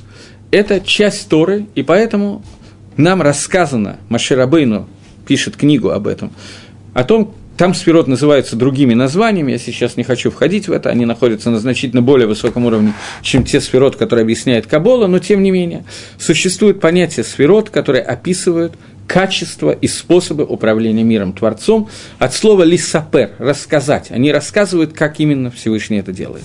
[0.50, 2.42] это часть Торы, и поэтому
[2.96, 4.88] нам рассказано, Маширабейну
[5.26, 6.32] пишет книгу об этом,
[6.94, 11.04] о том, там сферот называются другими названиями, я сейчас не хочу входить в это, они
[11.04, 15.50] находятся на значительно более высоком уровне, чем те сферот, которые объясняет Кабола, но тем не
[15.50, 15.84] менее,
[16.18, 18.74] существует понятие сферот, которые описывают
[19.06, 21.88] качества и способы управления миром Творцом,
[22.18, 24.10] от слова «лисапер»– «рассказать».
[24.10, 26.44] Они рассказывают, как именно Всевышний это делает.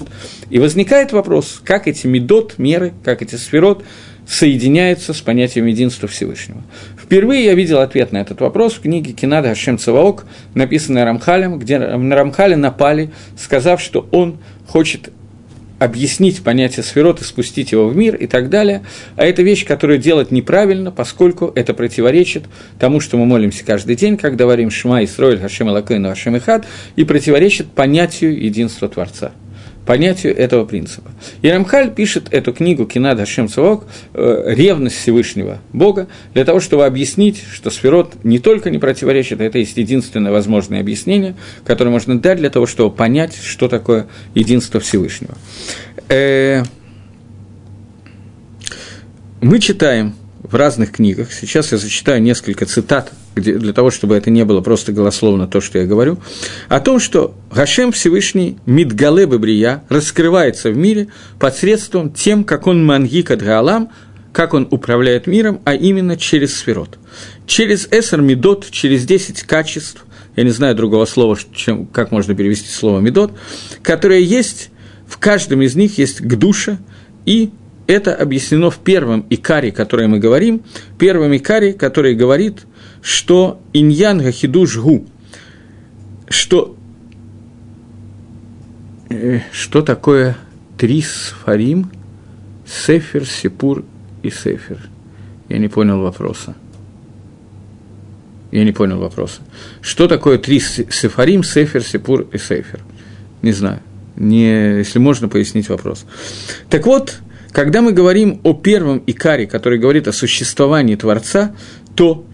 [0.49, 3.84] И возникает вопрос, как эти медот, меры, как эти сферот
[4.28, 6.62] соединяются с понятием единства Всевышнего.
[7.01, 11.80] Впервые я видел ответ на этот вопрос в книге Кинада Хашем Цаваок, написанной Рамхалем, где
[11.80, 15.10] на Рамхале напали, сказав, что он хочет
[15.80, 18.84] объяснить понятие сферот и спустить его в мир и так далее.
[19.15, 22.45] А это вещь, которую делать неправильно, поскольку это противоречит
[22.80, 26.65] тому, что мы молимся каждый день, когда говорим «Шма Исроэль Хашем Алакейну Хашем Ихад»,
[26.95, 29.32] и противоречит понятию единства Творца
[29.88, 31.09] понятию этого принципа.
[31.41, 36.85] И Рамхаль пишет эту книгу Кинад Хашем Цавок э, «Ревность Всевышнего Бога» для того, чтобы
[36.85, 41.35] объяснить, что сферот не только не противоречит, а это есть единственное возможное объяснение,
[41.65, 45.35] которое можно дать для того, чтобы понять, что такое единство Всевышнего.
[46.09, 46.63] Э,
[49.41, 54.29] мы читаем в разных книгах, сейчас я зачитаю несколько цитат, где, для того, чтобы это
[54.29, 56.17] не было просто голословно то, что я говорю,
[56.69, 61.07] о том, что Гашем Всевышний Мидгале Бабрия раскрывается в мире
[61.39, 63.89] посредством тем, как он мангик Адгаалам,
[64.33, 66.99] как он управляет миром, а именно через сферот.
[67.45, 72.69] Через эсер медот, через 10 качеств, я не знаю другого слова, чем, как можно перевести
[72.69, 73.31] слово медот,
[73.81, 74.69] которые есть,
[75.07, 76.38] в каждом из них есть к
[77.25, 77.51] и
[77.88, 80.61] это объяснено в первом икаре, который мы говорим,
[80.99, 82.66] первом икаре, который говорит,
[83.02, 85.06] что иньян гахидуш гу,
[86.30, 86.76] что,
[89.10, 90.38] э, что такое
[90.78, 91.91] три сфарим,
[92.66, 93.86] сефер, сипур
[94.24, 94.89] и сефер.
[95.50, 96.56] Я не понял вопроса.
[98.52, 99.41] Я не понял вопроса.
[99.82, 102.82] Что такое три сефарим, сефер, сипур и сефер?
[103.41, 103.82] Не знаю.
[104.16, 106.06] Не, если можно пояснить вопрос.
[106.70, 107.20] Так вот,
[107.52, 111.56] когда мы говорим о первом Икаре, который говорит о существовании Творца,
[111.95, 112.26] то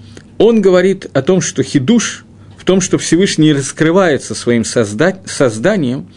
[0.44, 2.26] он говорит о том, что хидуш,
[2.58, 6.08] в том, что Всевышний раскрывается своим созда- созданием,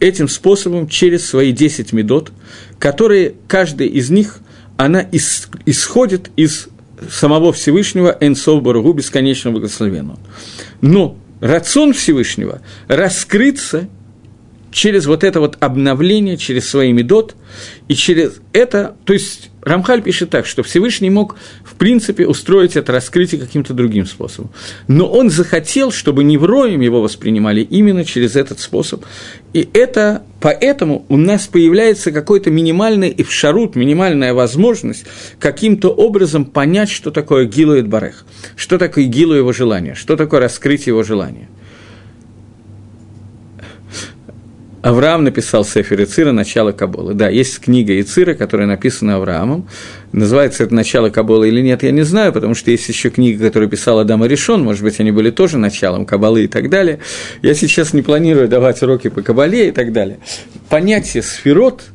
[0.00, 2.32] этим способом через свои 10 медот,
[2.80, 4.40] которые, каждая из них,
[4.76, 6.68] она ис- исходит из
[7.08, 10.18] самого Всевышнего Энсов Баругу, бесконечного благословенного.
[10.80, 13.88] Но рацион Всевышнего раскрыться
[14.72, 17.36] через вот это вот обновление, через свои медот,
[17.86, 22.92] и через это, то есть Рамхаль пишет так, что Всевышний мог, в принципе, устроить это
[22.92, 24.50] раскрытие каким-то другим способом.
[24.88, 29.04] Но он захотел, чтобы невроем его воспринимали именно через этот способ.
[29.52, 35.04] И это, поэтому у нас появляется какой-то минимальный эвшарут, минимальная возможность
[35.38, 38.24] каким-то образом понять, что такое Гилует Барех,
[38.56, 41.48] что такое Гилу его желания, что такое раскрытие его желания.
[44.82, 47.14] Авраам написал Сефер Ицира «Начало Каболы».
[47.14, 49.68] Да, есть книга Ицира, которая написана Авраамом.
[50.12, 53.68] Называется это «Начало Каболы» или нет, я не знаю, потому что есть еще книга, которую
[53.68, 57.00] писал Адам Аришон, может быть, они были тоже началом Кабалы и так далее.
[57.42, 60.18] Я сейчас не планирую давать уроки по Кабале и так далее.
[60.68, 61.82] Понятие сферот–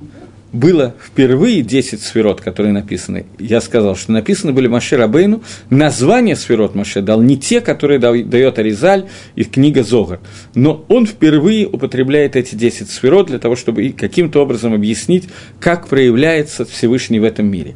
[0.53, 3.25] было впервые 10 сферот, которые написаны.
[3.39, 5.43] Я сказал, что написаны были Маше Рабейну.
[5.69, 10.19] Название сферот Маше дал не те, которые дает Аризаль и книга Зогар.
[10.55, 15.27] Но он впервые употребляет эти 10 сферот для того, чтобы каким-то образом объяснить,
[15.59, 17.75] как проявляется Всевышний в этом мире.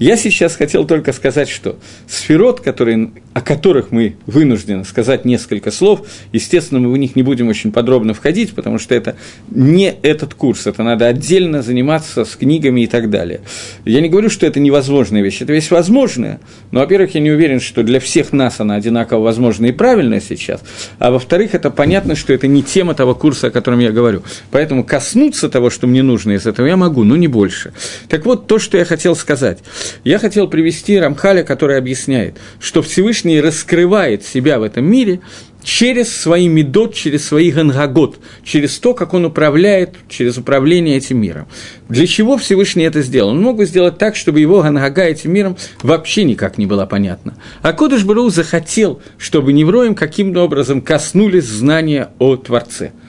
[0.00, 1.78] Я сейчас хотел только сказать, что
[2.08, 7.48] сферот, которые, о которых мы вынуждены сказать несколько слов, естественно, мы в них не будем
[7.48, 9.16] очень подробно входить, потому что это
[9.50, 13.42] не этот курс, это надо отдельно заниматься с книгами и так далее.
[13.84, 16.40] Я не говорю, что это невозможная вещь, это вещь возможная,
[16.70, 20.62] но, во-первых, я не уверен, что для всех нас она одинаково возможна и правильная сейчас,
[20.98, 24.22] а во-вторых, это понятно, что это не тема того курса, о котором я говорю.
[24.50, 27.74] Поэтому коснуться того, что мне нужно из этого, я могу, но не больше.
[28.08, 29.58] Так вот, то, что я хотел сказать.
[30.04, 35.20] Я хотел привести Рамхаля, который объясняет, что Всевышний раскрывает себя в этом мире
[35.62, 41.48] через свои медот, через свои гангагот, через то, как он управляет, через управление этим миром.
[41.88, 43.30] Для чего Всевышний это сделал?
[43.30, 47.34] Он мог бы сделать так, чтобы его гангага этим миром вообще никак не была понятна.
[47.62, 52.92] А Кодыш Бару захотел, чтобы невроем каким-то образом коснулись знания о Творце–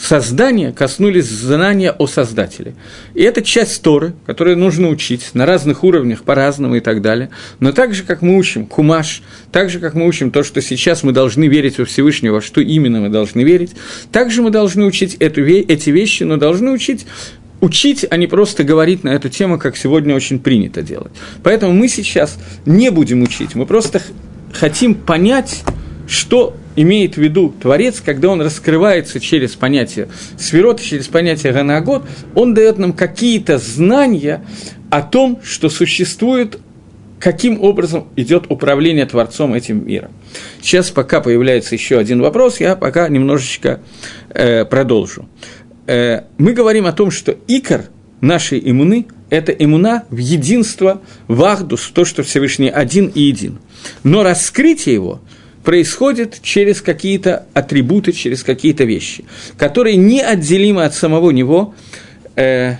[0.00, 2.74] создания коснулись знания о Создателе.
[3.14, 7.30] И это часть Торы, которую нужно учить на разных уровнях, по-разному и так далее.
[7.60, 9.22] Но так же, как мы учим Кумаш,
[9.52, 12.60] так же, как мы учим то, что сейчас мы должны верить во Всевышнего, во что
[12.60, 13.72] именно мы должны верить,
[14.10, 17.06] также мы должны учить эту, эти вещи, но должны учить
[17.60, 21.12] учить, а не просто говорить на эту тему, как сегодня очень принято делать.
[21.42, 24.00] Поэтому мы сейчас не будем учить, мы просто
[24.50, 25.62] хотим понять,
[26.08, 30.08] что имеет в виду Творец, когда он раскрывается через понятие
[30.38, 32.04] сферот, через понятие ганагот,
[32.34, 34.44] он дает нам какие-то знания
[34.90, 36.58] о том, что существует
[37.18, 40.10] каким образом идет управление Творцом этим миром.
[40.62, 43.82] Сейчас, пока появляется еще один вопрос, я пока немножечко
[44.30, 45.28] э, продолжу.
[45.86, 47.82] Э, мы говорим о том, что икор
[48.22, 53.58] нашей иммуны– это иммуна в единство, в ахдус, то, что Всевышний один и един.
[54.02, 55.20] Но раскрытие его–
[55.64, 59.24] происходит через какие-то атрибуты, через какие-то вещи,
[59.56, 61.74] которые неотделимы от самого него.
[62.36, 62.76] Э,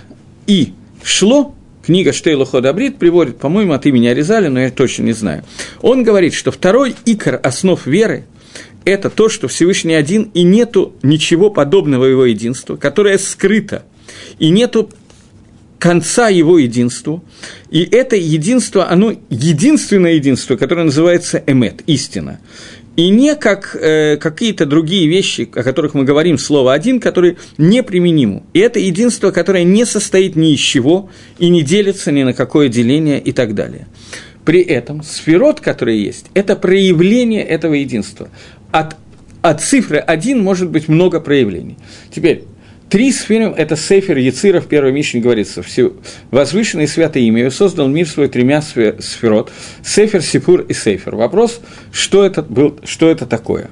[0.47, 0.73] и
[1.03, 1.53] шло,
[1.85, 5.43] книга Штейла Ходабрид приводит, по-моему, от имени Аризали, но я точно не знаю.
[5.81, 8.25] Он говорит, что второй икор основ веры–
[8.85, 13.83] это то, что Всевышний один, и нету ничего подобного его единству, которое скрыто,
[14.39, 14.89] и нету
[15.81, 17.23] конца его единству.
[17.71, 22.39] И это единство, оно единственное единство, которое называется эмет, истина.
[22.97, 28.43] и не как э, какие-то другие вещи, о которых мы говорим слово «один», которые неприменимы.
[28.53, 31.09] И это единство, которое не состоит ни из чего
[31.39, 33.87] и не делится ни на какое деление и так далее.
[34.45, 38.29] При этом сферот, которые есть, это проявление этого единства.
[38.71, 38.97] От,
[39.41, 41.77] от цифры 1 может быть много проявлений.
[42.13, 42.43] Теперь,
[42.91, 45.93] Три сферы– это Сефер Яцира, в первой Мишне говорится, все
[46.29, 49.49] возвышенное и святое имя, и создал мир свой тремя сферот–
[49.81, 51.15] Сефер, Сипур и Сефер.
[51.15, 51.61] Вопрос,
[51.93, 53.69] что это, был, что это такое?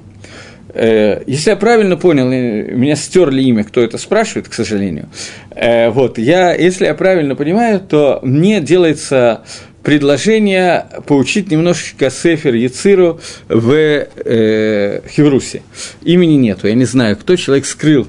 [0.72, 5.10] Э, если я правильно понял, меня стерли имя, кто это спрашивает, к сожалению.
[5.50, 9.42] Э, вот, я, если я правильно понимаю, то мне делается
[9.82, 15.60] предложение поучить немножечко Сефер Яциру в э, Хеврусе.
[16.04, 18.08] Имени нету, я не знаю, кто человек скрыл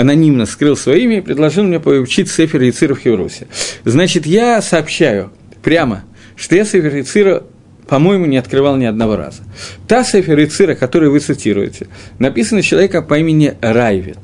[0.00, 3.46] анонимно скрыл свое имя и предложил мне поучить Сефер Яцира в Хеврусе.
[3.84, 5.30] Значит, я сообщаю
[5.62, 6.04] прямо,
[6.36, 7.44] что я Сефер Яцира
[7.86, 9.42] по-моему, не открывал ни одного раза.
[9.88, 11.88] Та Сефер Яцира, которую вы цитируете,
[12.20, 14.18] написана человека по имени Райвет.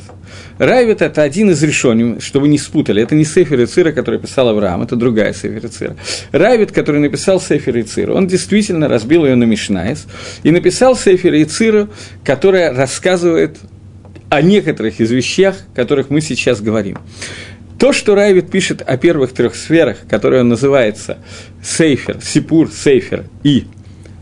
[0.58, 3.02] Райвет– это один из решений, чтобы не спутали.
[3.02, 5.96] Это не Сефер Яцира, который писал Авраам, это другая Сефер Яцира.
[6.30, 10.06] Райвет, который написал Сефер Яцира, он действительно разбил ее на Мишнаес
[10.44, 11.88] и написал Сефер Яцира,
[12.24, 13.58] которая рассказывает
[14.28, 16.98] о некоторых из вещах, о которых мы сейчас говорим.
[17.78, 21.18] То, что Райвит пишет о первых трех сферах, которые он называется
[21.62, 23.66] Сейфер, Сипур, Сейфер и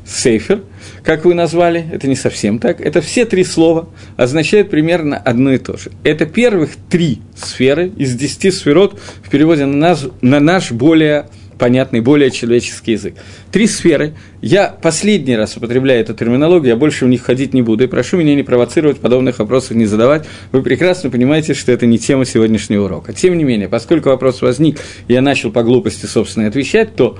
[0.05, 0.63] Сейфер,
[1.05, 5.59] как вы назвали, это не совсем так, это все три слова означают примерно одно и
[5.59, 5.93] то же.
[6.03, 11.27] Это первых три сферы из десяти сферот в переводе на, нас, на наш более
[11.59, 13.15] понятный, более человеческий язык.
[13.51, 14.15] Три сферы.
[14.41, 18.19] Я последний раз употребляю эту терминологию, я больше в них ходить не буду, и прошу
[18.19, 20.27] меня не провоцировать, подобных вопросов не задавать.
[20.53, 23.13] Вы прекрасно понимаете, что это не тема сегодняшнего урока.
[23.13, 24.79] Тем не менее, поскольку вопрос возник,
[25.09, 27.19] я начал по глупости, собственно, отвечать, то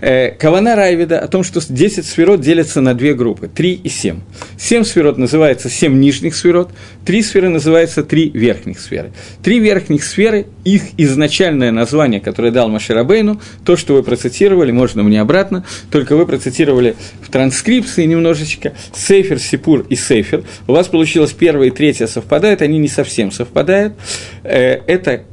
[0.00, 4.20] Кавана Райвида о том, что 10 сферот делятся на две группы, 3 и 7.
[4.58, 6.70] 7 сферот называется 7 нижних сферот,
[7.04, 9.12] 3 сферы называются 3 верхних сферы.
[9.42, 15.20] 3 верхних сферы, их изначальное название, которое дал Маширабейну, то, что вы процитировали, можно мне
[15.20, 20.44] обратно, только вы процитировали в транскрипции немножечко, Сейфер, Сипур и Сейфер.
[20.66, 23.94] У вас получилось первое и третье совпадают, они не совсем совпадают.
[24.44, 25.24] Э, это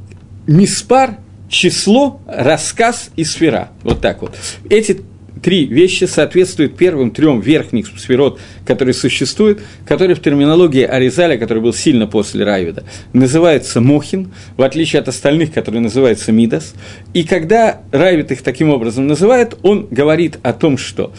[0.46, 3.70] миспар, число, рассказ и сфера.
[3.82, 4.36] Вот так вот.
[4.68, 5.02] Эти
[5.42, 11.72] три вещи соответствуют первым трем верхних сферот, которые существуют, которые в терминологии Аризаля, который был
[11.72, 16.74] сильно после Райвида, называется Мохин, в отличие от остальных, которые называются Мидас.
[17.14, 21.12] И когда Райвид их таким образом называет, он говорит о том, что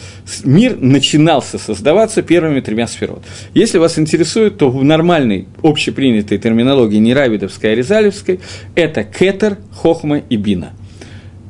[0.44, 3.22] мир начинался создаваться первыми тремя сферот.
[3.54, 8.40] Если вас интересует, то в нормальной, общепринятой терминологии не Райвидовской, а Аризалевской,
[8.74, 10.72] это Кетер, Хохма и Бина–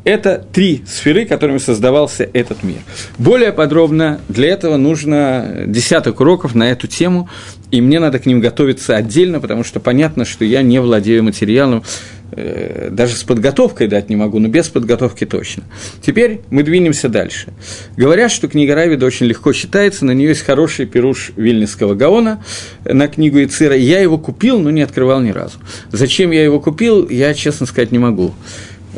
[0.05, 2.79] это три сферы, которыми создавался этот мир.
[3.19, 7.29] Более подробно для этого нужно десяток уроков на эту тему,
[7.71, 11.85] и мне надо к ним готовиться отдельно, потому что понятно, что я не владею материалом,
[12.33, 15.65] э, даже с подготовкой дать не могу, но без подготовки точно.
[16.01, 17.49] Теперь мы двинемся дальше.
[17.97, 22.43] Говорят, что книга Равида очень легко читается, на нее есть хороший пируш Вильнинского Гаона
[22.85, 23.77] на книгу Ицира.
[23.77, 25.59] Я его купил, но не открывал ни разу.
[25.93, 28.33] Зачем я его купил, я, честно сказать, не могу.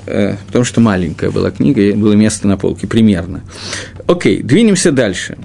[0.07, 3.43] Э, потому что маленькая была книга, и было место на полке примерно.
[4.07, 5.37] Окей, двинемся дальше.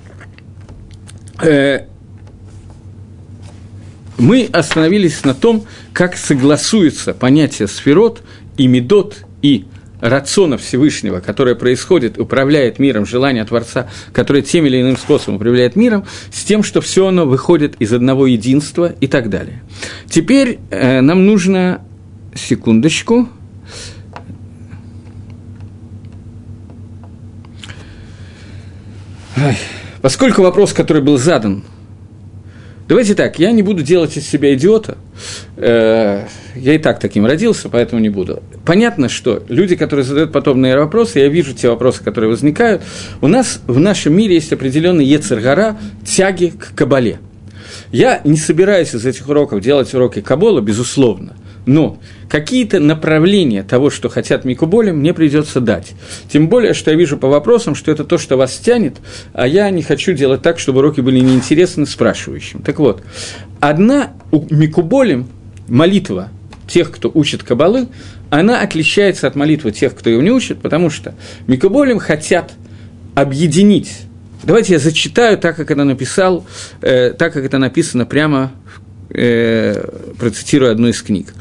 [1.41, 1.81] Э,
[4.17, 8.23] мы остановились на том, как согласуется понятие сферот
[8.57, 9.65] и медот и
[10.01, 16.05] рациона Всевышнего, которое происходит, управляет миром, желание Творца, которое тем или иным способом управляет миром,
[16.31, 19.63] с тем, что все оно выходит из одного единства и так далее.
[20.09, 21.81] Теперь э, нам нужно,
[22.35, 23.27] секундочку,
[30.01, 31.63] Поскольку вопрос, который был задан,
[32.88, 34.97] давайте так, я не буду делать из себя идиота,
[35.57, 36.25] э,
[36.55, 38.41] я и так таким родился, поэтому не буду.
[38.65, 42.83] Понятно, что люди, которые задают подобные вопросы, я вижу те вопросы, которые возникают,
[43.21, 47.19] у нас в нашем мире есть определенный ецергара тяги к кабале.
[47.91, 51.35] Я не собираюсь из этих уроков делать уроки кабола, безусловно–
[51.68, 51.99] но
[52.30, 55.93] какие-то направления того, что хотят Микуболи, мне придется дать.
[56.32, 58.95] Тем более, что я вижу по вопросам, что это то, что вас тянет,
[59.34, 62.61] а я не хочу делать так, чтобы уроки были неинтересны спрашивающим.
[62.61, 63.03] Так вот,
[63.59, 65.28] одна у Микуболем
[65.68, 66.30] молитва
[66.68, 67.88] тех, кто учит кабалы,
[68.30, 71.15] она отличается от молитвы тех, кто ее не учит, потому что
[71.47, 72.53] Микуболем хотят
[73.13, 74.07] объединить
[74.43, 76.45] Давайте я зачитаю так, как это написал,
[76.82, 78.51] э, так, как это написано прямо
[79.10, 79.84] э,
[80.18, 81.34] процитирую одну из книг.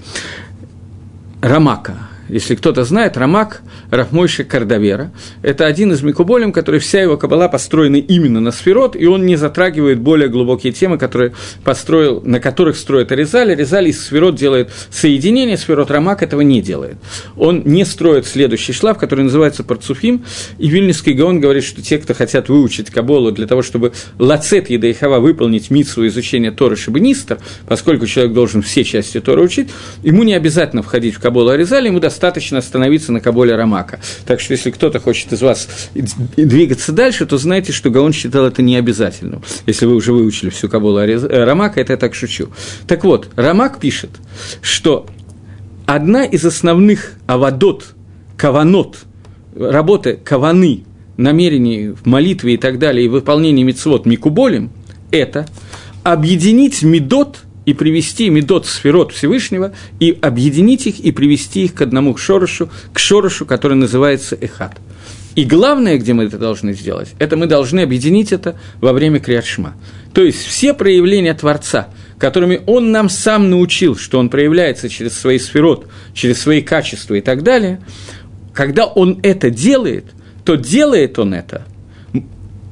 [1.40, 2.08] Рамака.
[2.28, 5.12] Если кто-то знает, Рамак Рахмойша Кардавера.
[5.42, 9.36] Это один из Микуболем, который вся его кабала построена именно на сферот, и он не
[9.36, 11.32] затрагивает более глубокие темы, которые
[11.64, 13.52] построил, на которых строит Аризаль.
[13.52, 16.96] Аризаль из сферот делает соединение, сферот Рамак этого не делает.
[17.36, 20.24] Он не строит следующий шлаф, который называется Парцуфим,
[20.58, 25.20] и Вильнюсский Гаон говорит, что те, кто хотят выучить Каболу для того, чтобы Лацет Едайхава
[25.20, 29.70] выполнить митсу изучения Торы Шибанистер, поскольку человек должен все части Торы учить,
[30.02, 34.00] ему не обязательно входить в Каболу Аризали, ему достаточно остановиться на Каболе Рамака.
[34.24, 35.68] Так что, если кто-то хочет из вас
[36.36, 39.42] двигаться дальше, то знайте, что Гаон считал это не обязательным.
[39.66, 41.24] Если вы уже выучили всю Каболу Ариз...
[41.24, 42.48] Э, Рамака, это я так шучу.
[42.86, 44.10] Так вот, Рамак пишет,
[44.62, 45.06] что
[45.84, 47.94] одна из основных авадот,
[48.36, 48.98] каванот,
[49.54, 50.84] работы каваны,
[51.16, 54.70] намерений в молитве и так далее, и выполнении мицвод микуболем,
[55.10, 55.46] это
[56.02, 62.16] объединить медот и привести медот сферот Всевышнего, и объединить их и привести их к одному
[62.16, 64.78] шорошу, к шорошу, который называется эхат.
[65.34, 69.74] И главное, где мы это должны сделать, это мы должны объединить это во время Криадшма.
[70.14, 71.88] То есть все проявления Творца,
[72.18, 77.20] которыми Он нам сам научил, что Он проявляется через свои сферот, через свои качества и
[77.20, 77.80] так далее,
[78.54, 80.06] когда Он это делает,
[80.44, 81.66] то делает Он это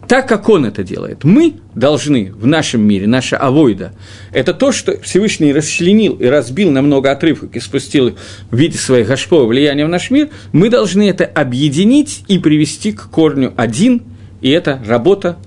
[0.09, 1.25] так, как Он это делает.
[1.25, 3.93] Мы должны в нашем мире, наша авойда,
[4.33, 8.17] это то, что Всевышний расчленил и разбил на много отрывок и спустил
[8.51, 13.09] в виде своих гашпо влияния в наш мир, мы должны это объединить и привести к
[13.11, 14.03] корню один,
[14.41, 15.39] и это работа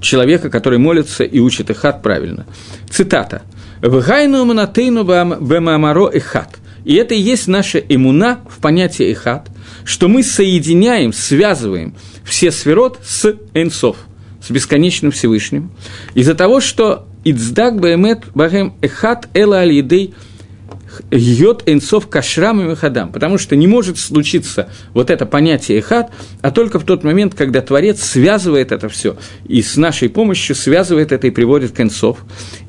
[0.00, 2.46] человека, который молится и учит Ихат правильно.
[2.90, 3.42] Цитата.
[3.80, 6.58] «Вгайну манатейну бэмамаро Ихат».
[6.84, 9.48] И это и есть наша имуна в понятии Ихат,
[9.88, 13.96] что мы соединяем, связываем все сферот с Энсов,
[14.46, 15.70] с бесконечным Всевышним,
[16.14, 20.14] из-за того, что Ицдак Баэмет Бахем Эхат Эла Алидей–
[21.10, 26.10] йод энсов кашрам и мехадам, потому что не может случиться вот это понятие эхат,
[26.42, 29.16] а только в тот момент, когда Творец связывает это все
[29.46, 32.18] и с нашей помощью связывает это и приводит к энсов.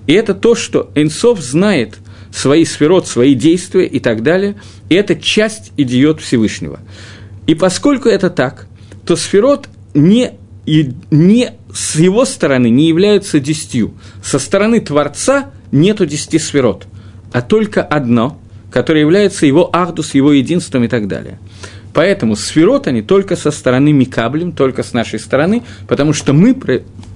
[0.07, 1.97] И это то, что энсов знает
[2.31, 4.55] свои сферот, свои действия и так далее,
[4.89, 6.79] и это часть идиот Всевышнего.
[7.47, 8.67] И поскольку это так,
[9.05, 10.33] то сферот не,
[10.65, 13.93] и не с его стороны не являются десятью.
[14.23, 16.85] Со стороны Творца нету десяти сферот–
[17.31, 18.39] а только одно,
[18.71, 21.39] которое является его ахдус, его единством и так далее.
[21.93, 26.55] Поэтому сферот они только со стороны Микаблем, только с нашей стороны, потому что мы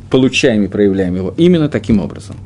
[0.09, 2.37] получаем и проявляем его именно таким образом.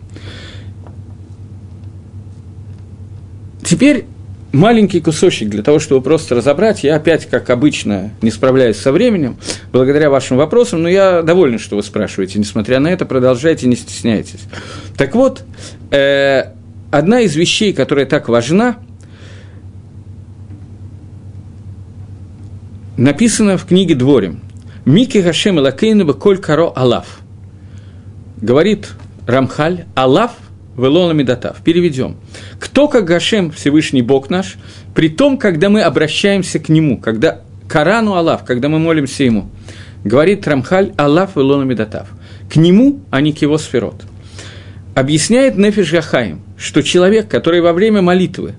[3.67, 4.05] Теперь
[4.53, 6.85] маленький кусочек для того, чтобы просто разобрать.
[6.85, 9.35] Я опять, как обычно, не справляюсь со временем,
[9.73, 12.39] благодаря вашим вопросам, но я доволен, что вы спрашиваете.
[12.39, 14.39] Несмотря на это, продолжайте, не стесняйтесь.
[14.95, 15.43] Так вот,
[15.91, 16.53] э,
[16.91, 18.77] одна из вещей, которая так важна,
[22.95, 24.39] написана в книге Дворим.
[24.85, 27.19] Мики Гашем Лакейнова Коль Каро Алав.
[28.37, 28.91] Говорит
[29.27, 30.31] Рамхаль, Алав
[30.77, 31.57] Велона Медатав.
[31.63, 32.17] Переведем.
[32.59, 34.57] Кто как Гашем, Всевышний Бог наш,
[34.93, 39.49] при том, когда мы обращаемся к Нему, когда Карану Алав, когда мы молимся Ему,
[40.03, 42.07] говорит Рамхаль, Алав Велона Медатав.
[42.49, 44.03] К Нему, а не к Его сферот.
[44.95, 48.55] Объясняет Нефиш Гахаим, что человек, который во время молитвы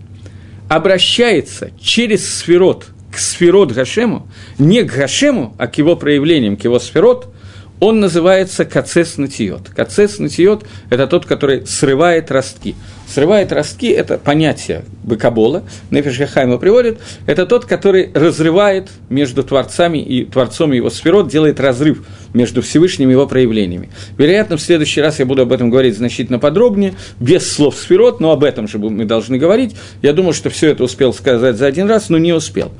[0.68, 6.78] обращается через сферот к сферот Гашему, не к Гашему, а к его проявлениям, к его
[6.78, 7.32] сферот,
[7.80, 9.70] он называется кацес натиот.
[9.70, 12.74] Кацес натиот– это тот, который срывает ростки.
[13.06, 20.24] Срывает ростки– это понятие Быкабола, Нефиш Хахайма приводит, это тот, который разрывает между творцами и
[20.24, 22.04] творцом его сферот, делает разрыв
[22.34, 23.88] между Всевышним и его проявлениями.
[24.18, 28.32] Вероятно, в следующий раз я буду об этом говорить значительно подробнее, без слов сферот, но
[28.32, 29.74] об этом же мы должны говорить.
[30.02, 32.72] Я думаю, что все это успел сказать за один раз, но не успел.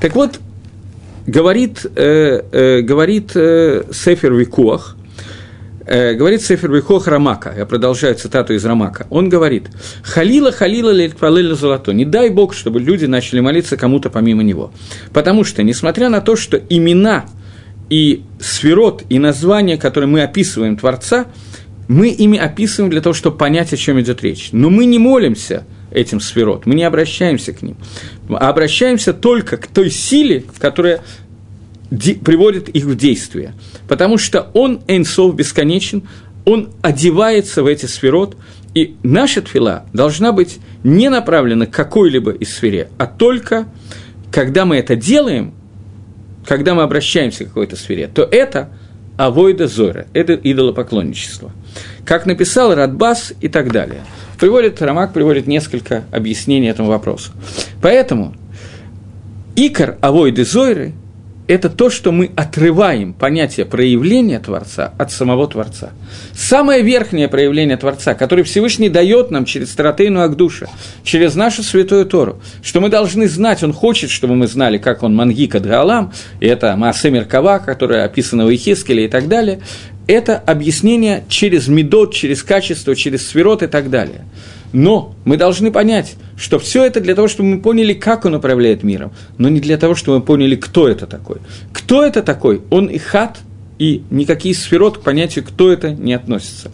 [0.00, 0.40] Так вот,
[1.26, 4.96] говорит, э, э, говорит э, Сефер Викуах,
[5.84, 9.68] э, говорит Сефер Викуах Рамака, я продолжаю цитату из Рамака, он говорит,
[10.02, 14.72] «Халила, халила лельпалеля золото, не дай Бог, чтобы люди начали молиться кому-то помимо него».
[15.12, 17.26] Потому что, несмотря на то, что имена
[17.90, 21.26] и сферот, и названия, которые мы описываем Творца,
[21.88, 24.48] мы ими описываем для того, чтобы понять, о чем идет речь.
[24.52, 25.64] Но мы не молимся
[25.96, 27.76] этим сферот, мы не обращаемся к ним,
[28.28, 31.00] а обращаемся только к той силе, которая
[31.90, 33.54] приводит их в действие.
[33.88, 36.02] Потому что он, Эйнсов, бесконечен,
[36.44, 38.36] он одевается в эти сферот,
[38.74, 43.66] и наша тфила должна быть не направлена к какой-либо из сфере, а только,
[44.30, 45.54] когда мы это делаем,
[46.44, 48.68] когда мы обращаемся к какой-то сфере, то это
[49.16, 51.52] авойда зора, это идолопоклонничество.
[52.04, 54.02] Как написал Радбас и так далее.
[54.38, 57.32] Приводит, Рамак приводит несколько объяснений этому вопросу.
[57.80, 58.34] Поэтому
[59.56, 60.92] Икор авойды зойры–
[61.48, 65.90] это то, что мы отрываем понятие проявления Творца от самого Творца.
[66.34, 70.68] Самое верхнее проявление Творца, которое Всевышний дает нам через Таратейну Агдуша,
[71.04, 75.14] через нашу Святую Тору, что мы должны знать, Он хочет, чтобы мы знали, как Он
[75.14, 79.60] Мангика Дгалам, и это Маасе Меркава, которое описано в Ихискеле и так далее,
[80.06, 84.24] это объяснение через медот, через качество, через сферот и так далее–
[84.72, 88.82] но мы должны понять, что все это для того, чтобы мы поняли, как он управляет
[88.82, 91.38] миром, но не для того, чтобы мы поняли, кто это такой.
[91.72, 92.60] Кто это такой?
[92.70, 93.38] Он и хат,
[93.78, 96.72] и никакие сферот к понятию, кто это, не относятся.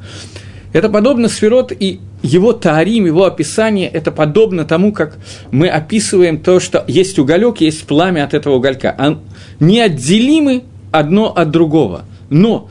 [0.73, 5.19] Это подобно сферот, и его таарим, его описание, это подобно тому, как
[5.51, 8.97] мы описываем то, что есть уголек, есть пламя от этого уголька.
[8.99, 9.19] Они
[9.61, 12.05] неотделимы одно от другого.
[12.31, 12.71] Но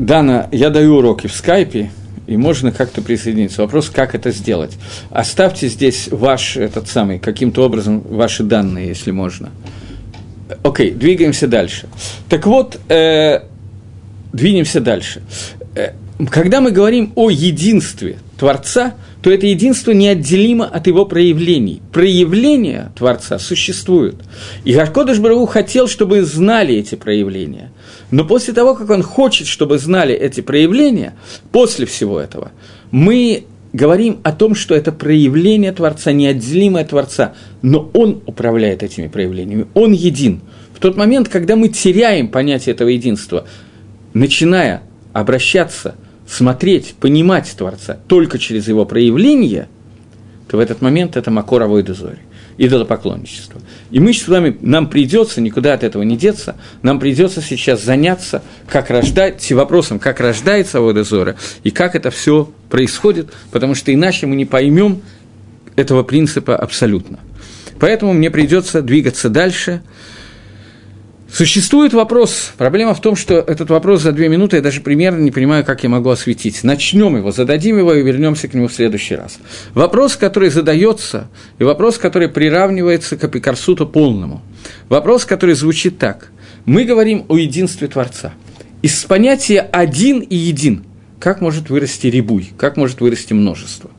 [0.00, 1.90] Дана, я даю уроки в скайпе,
[2.26, 3.60] и можно как-то присоединиться.
[3.60, 4.78] Вопрос, как это сделать.
[5.10, 9.50] Оставьте здесь ваш, этот самый, каким-то образом, ваши данные, если можно.
[10.62, 11.86] Окей, двигаемся дальше.
[12.30, 13.40] Так вот, э,
[14.32, 15.20] двинемся дальше.
[15.74, 15.90] Э,
[16.30, 21.82] когда мы говорим о единстве Творца, то это единство неотделимо от его проявлений.
[21.92, 24.16] Проявления Творца существуют.
[24.64, 27.70] И Гаркодыш Барагу хотел, чтобы знали эти проявления.
[28.10, 31.14] Но после того, как он хочет, чтобы знали эти проявления,
[31.52, 32.50] после всего этого,
[32.90, 39.66] мы говорим о том, что это проявление Творца, неотделимое Творца, но Он управляет этими проявлениями,
[39.74, 40.40] Он един.
[40.74, 43.46] В тот момент, когда мы теряем понятие этого единства,
[44.14, 45.94] начиная обращаться,
[46.30, 49.68] смотреть, понимать Творца только через его проявление,
[50.48, 52.18] то в этот момент это Макоровой дозори
[52.56, 53.60] идолопоклонничества.
[53.90, 58.42] И мы с вами, нам придется, никуда от этого не деться, нам придется сейчас заняться
[58.68, 64.36] как рождать, вопросом, как рождается Водозора и как это все происходит, потому что иначе мы
[64.36, 65.00] не поймем
[65.74, 67.18] этого принципа абсолютно.
[67.78, 69.82] Поэтому мне придется двигаться дальше–
[71.32, 72.52] Существует вопрос.
[72.58, 75.82] Проблема в том, что этот вопрос за две минуты я даже примерно не понимаю, как
[75.82, 76.64] я могу осветить.
[76.64, 79.38] Начнем его, зададим его и вернемся к нему в следующий раз.
[79.74, 81.28] Вопрос, который задается,
[81.58, 84.42] и вопрос, который приравнивается к апикарсуту полному.
[84.88, 86.30] Вопрос, который звучит так.
[86.64, 88.32] Мы говорим о единстве Творца.
[88.82, 90.84] Из понятия «один» и «един»
[91.20, 93.90] как может вырасти рибуй, как может вырасти множество?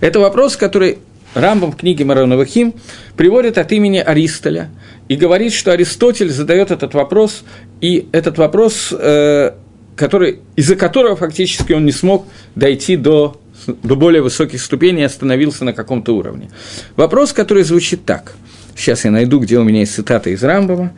[0.00, 0.98] Это вопрос, который
[1.34, 2.74] Рамбам в книге Мароновахим
[3.16, 4.70] приводит от имени Аристоля–
[5.12, 7.44] и говорит, что Аристотель задает этот вопрос,
[7.82, 9.50] и этот вопрос, э,
[9.94, 15.66] который, из-за которого фактически он не смог дойти до, до более высоких ступеней и остановился
[15.66, 16.50] на каком-то уровне.
[16.96, 18.32] Вопрос, который звучит так.
[18.74, 20.92] Сейчас я найду, где у меня есть цитата из Рамбова.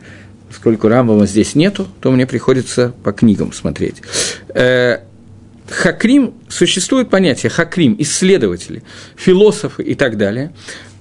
[0.47, 4.01] Поскольку Рамбова здесь нету, то мне приходится по книгам смотреть.
[5.69, 8.83] Хакрим, существует понятие хакрим, исследователи,
[9.15, 10.53] философы и так далее.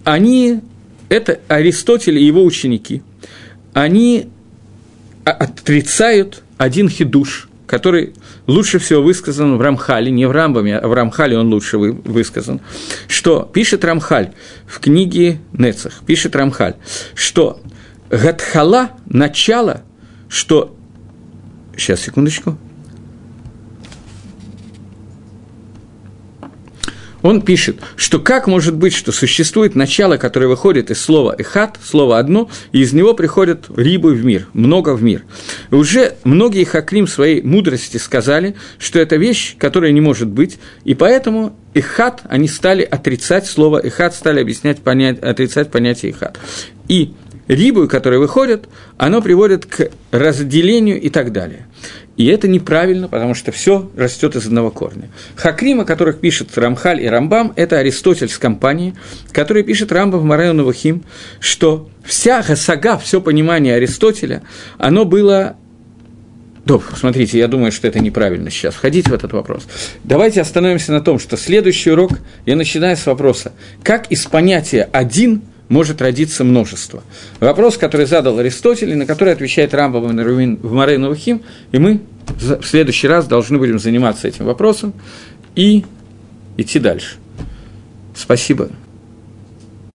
[0.04, 0.60] Они
[1.08, 3.02] это Аристотель и его ученики,
[3.72, 4.28] они
[5.24, 8.14] отрицают один хидуш, который
[8.46, 12.60] лучше всего высказан в Рамхале, не в Рамбаме, а в Рамхале он лучше высказан,
[13.08, 14.32] что пишет Рамхаль
[14.66, 16.76] в книге Нецах, пишет Рамхаль,
[17.14, 17.60] что
[18.10, 19.82] Гатхала, начало,
[20.28, 20.76] что...
[21.76, 22.56] Сейчас, секундочку.
[27.24, 32.18] Он пишет, что как может быть, что существует начало, которое выходит из слова «эхат», слово
[32.18, 35.22] «одно», и из него приходят рибы в мир, много в мир.
[35.70, 40.94] И уже многие хакрим своей мудрости сказали, что это вещь, которая не может быть, и
[40.94, 46.38] поэтому эхат, они стали отрицать слово эхат, стали объяснять, понять, отрицать понятие эхат.
[46.88, 47.14] И
[47.48, 48.68] рибу, которые выходят,
[48.98, 51.66] оно приводит к разделению и так далее.
[52.16, 55.10] И это неправильно, потому что все растет из одного корня.
[55.34, 58.94] Хакрим, о которых пишет Рамхаль и Рамбам, это Аристотель с компанией,
[59.32, 61.02] который пишет Рамбам в Марею Навахим,
[61.40, 64.42] что вся хасага, все понимание Аристотеля,
[64.78, 65.56] оно было
[66.64, 69.66] Добро, смотрите, я думаю, что это неправильно сейчас входить в этот вопрос.
[70.02, 72.12] Давайте остановимся на том, что следующий урок
[72.46, 73.52] я начинаю с вопроса,
[73.82, 77.02] как из понятия «один» может родиться множество.
[77.40, 81.42] Вопрос, который задал Аристотель, и на который отвечает Рамбам в Морей Новохим,
[81.72, 84.92] и мы в следующий раз должны будем заниматься этим вопросом
[85.54, 85.84] и
[86.56, 87.16] идти дальше.
[88.14, 88.70] Спасибо.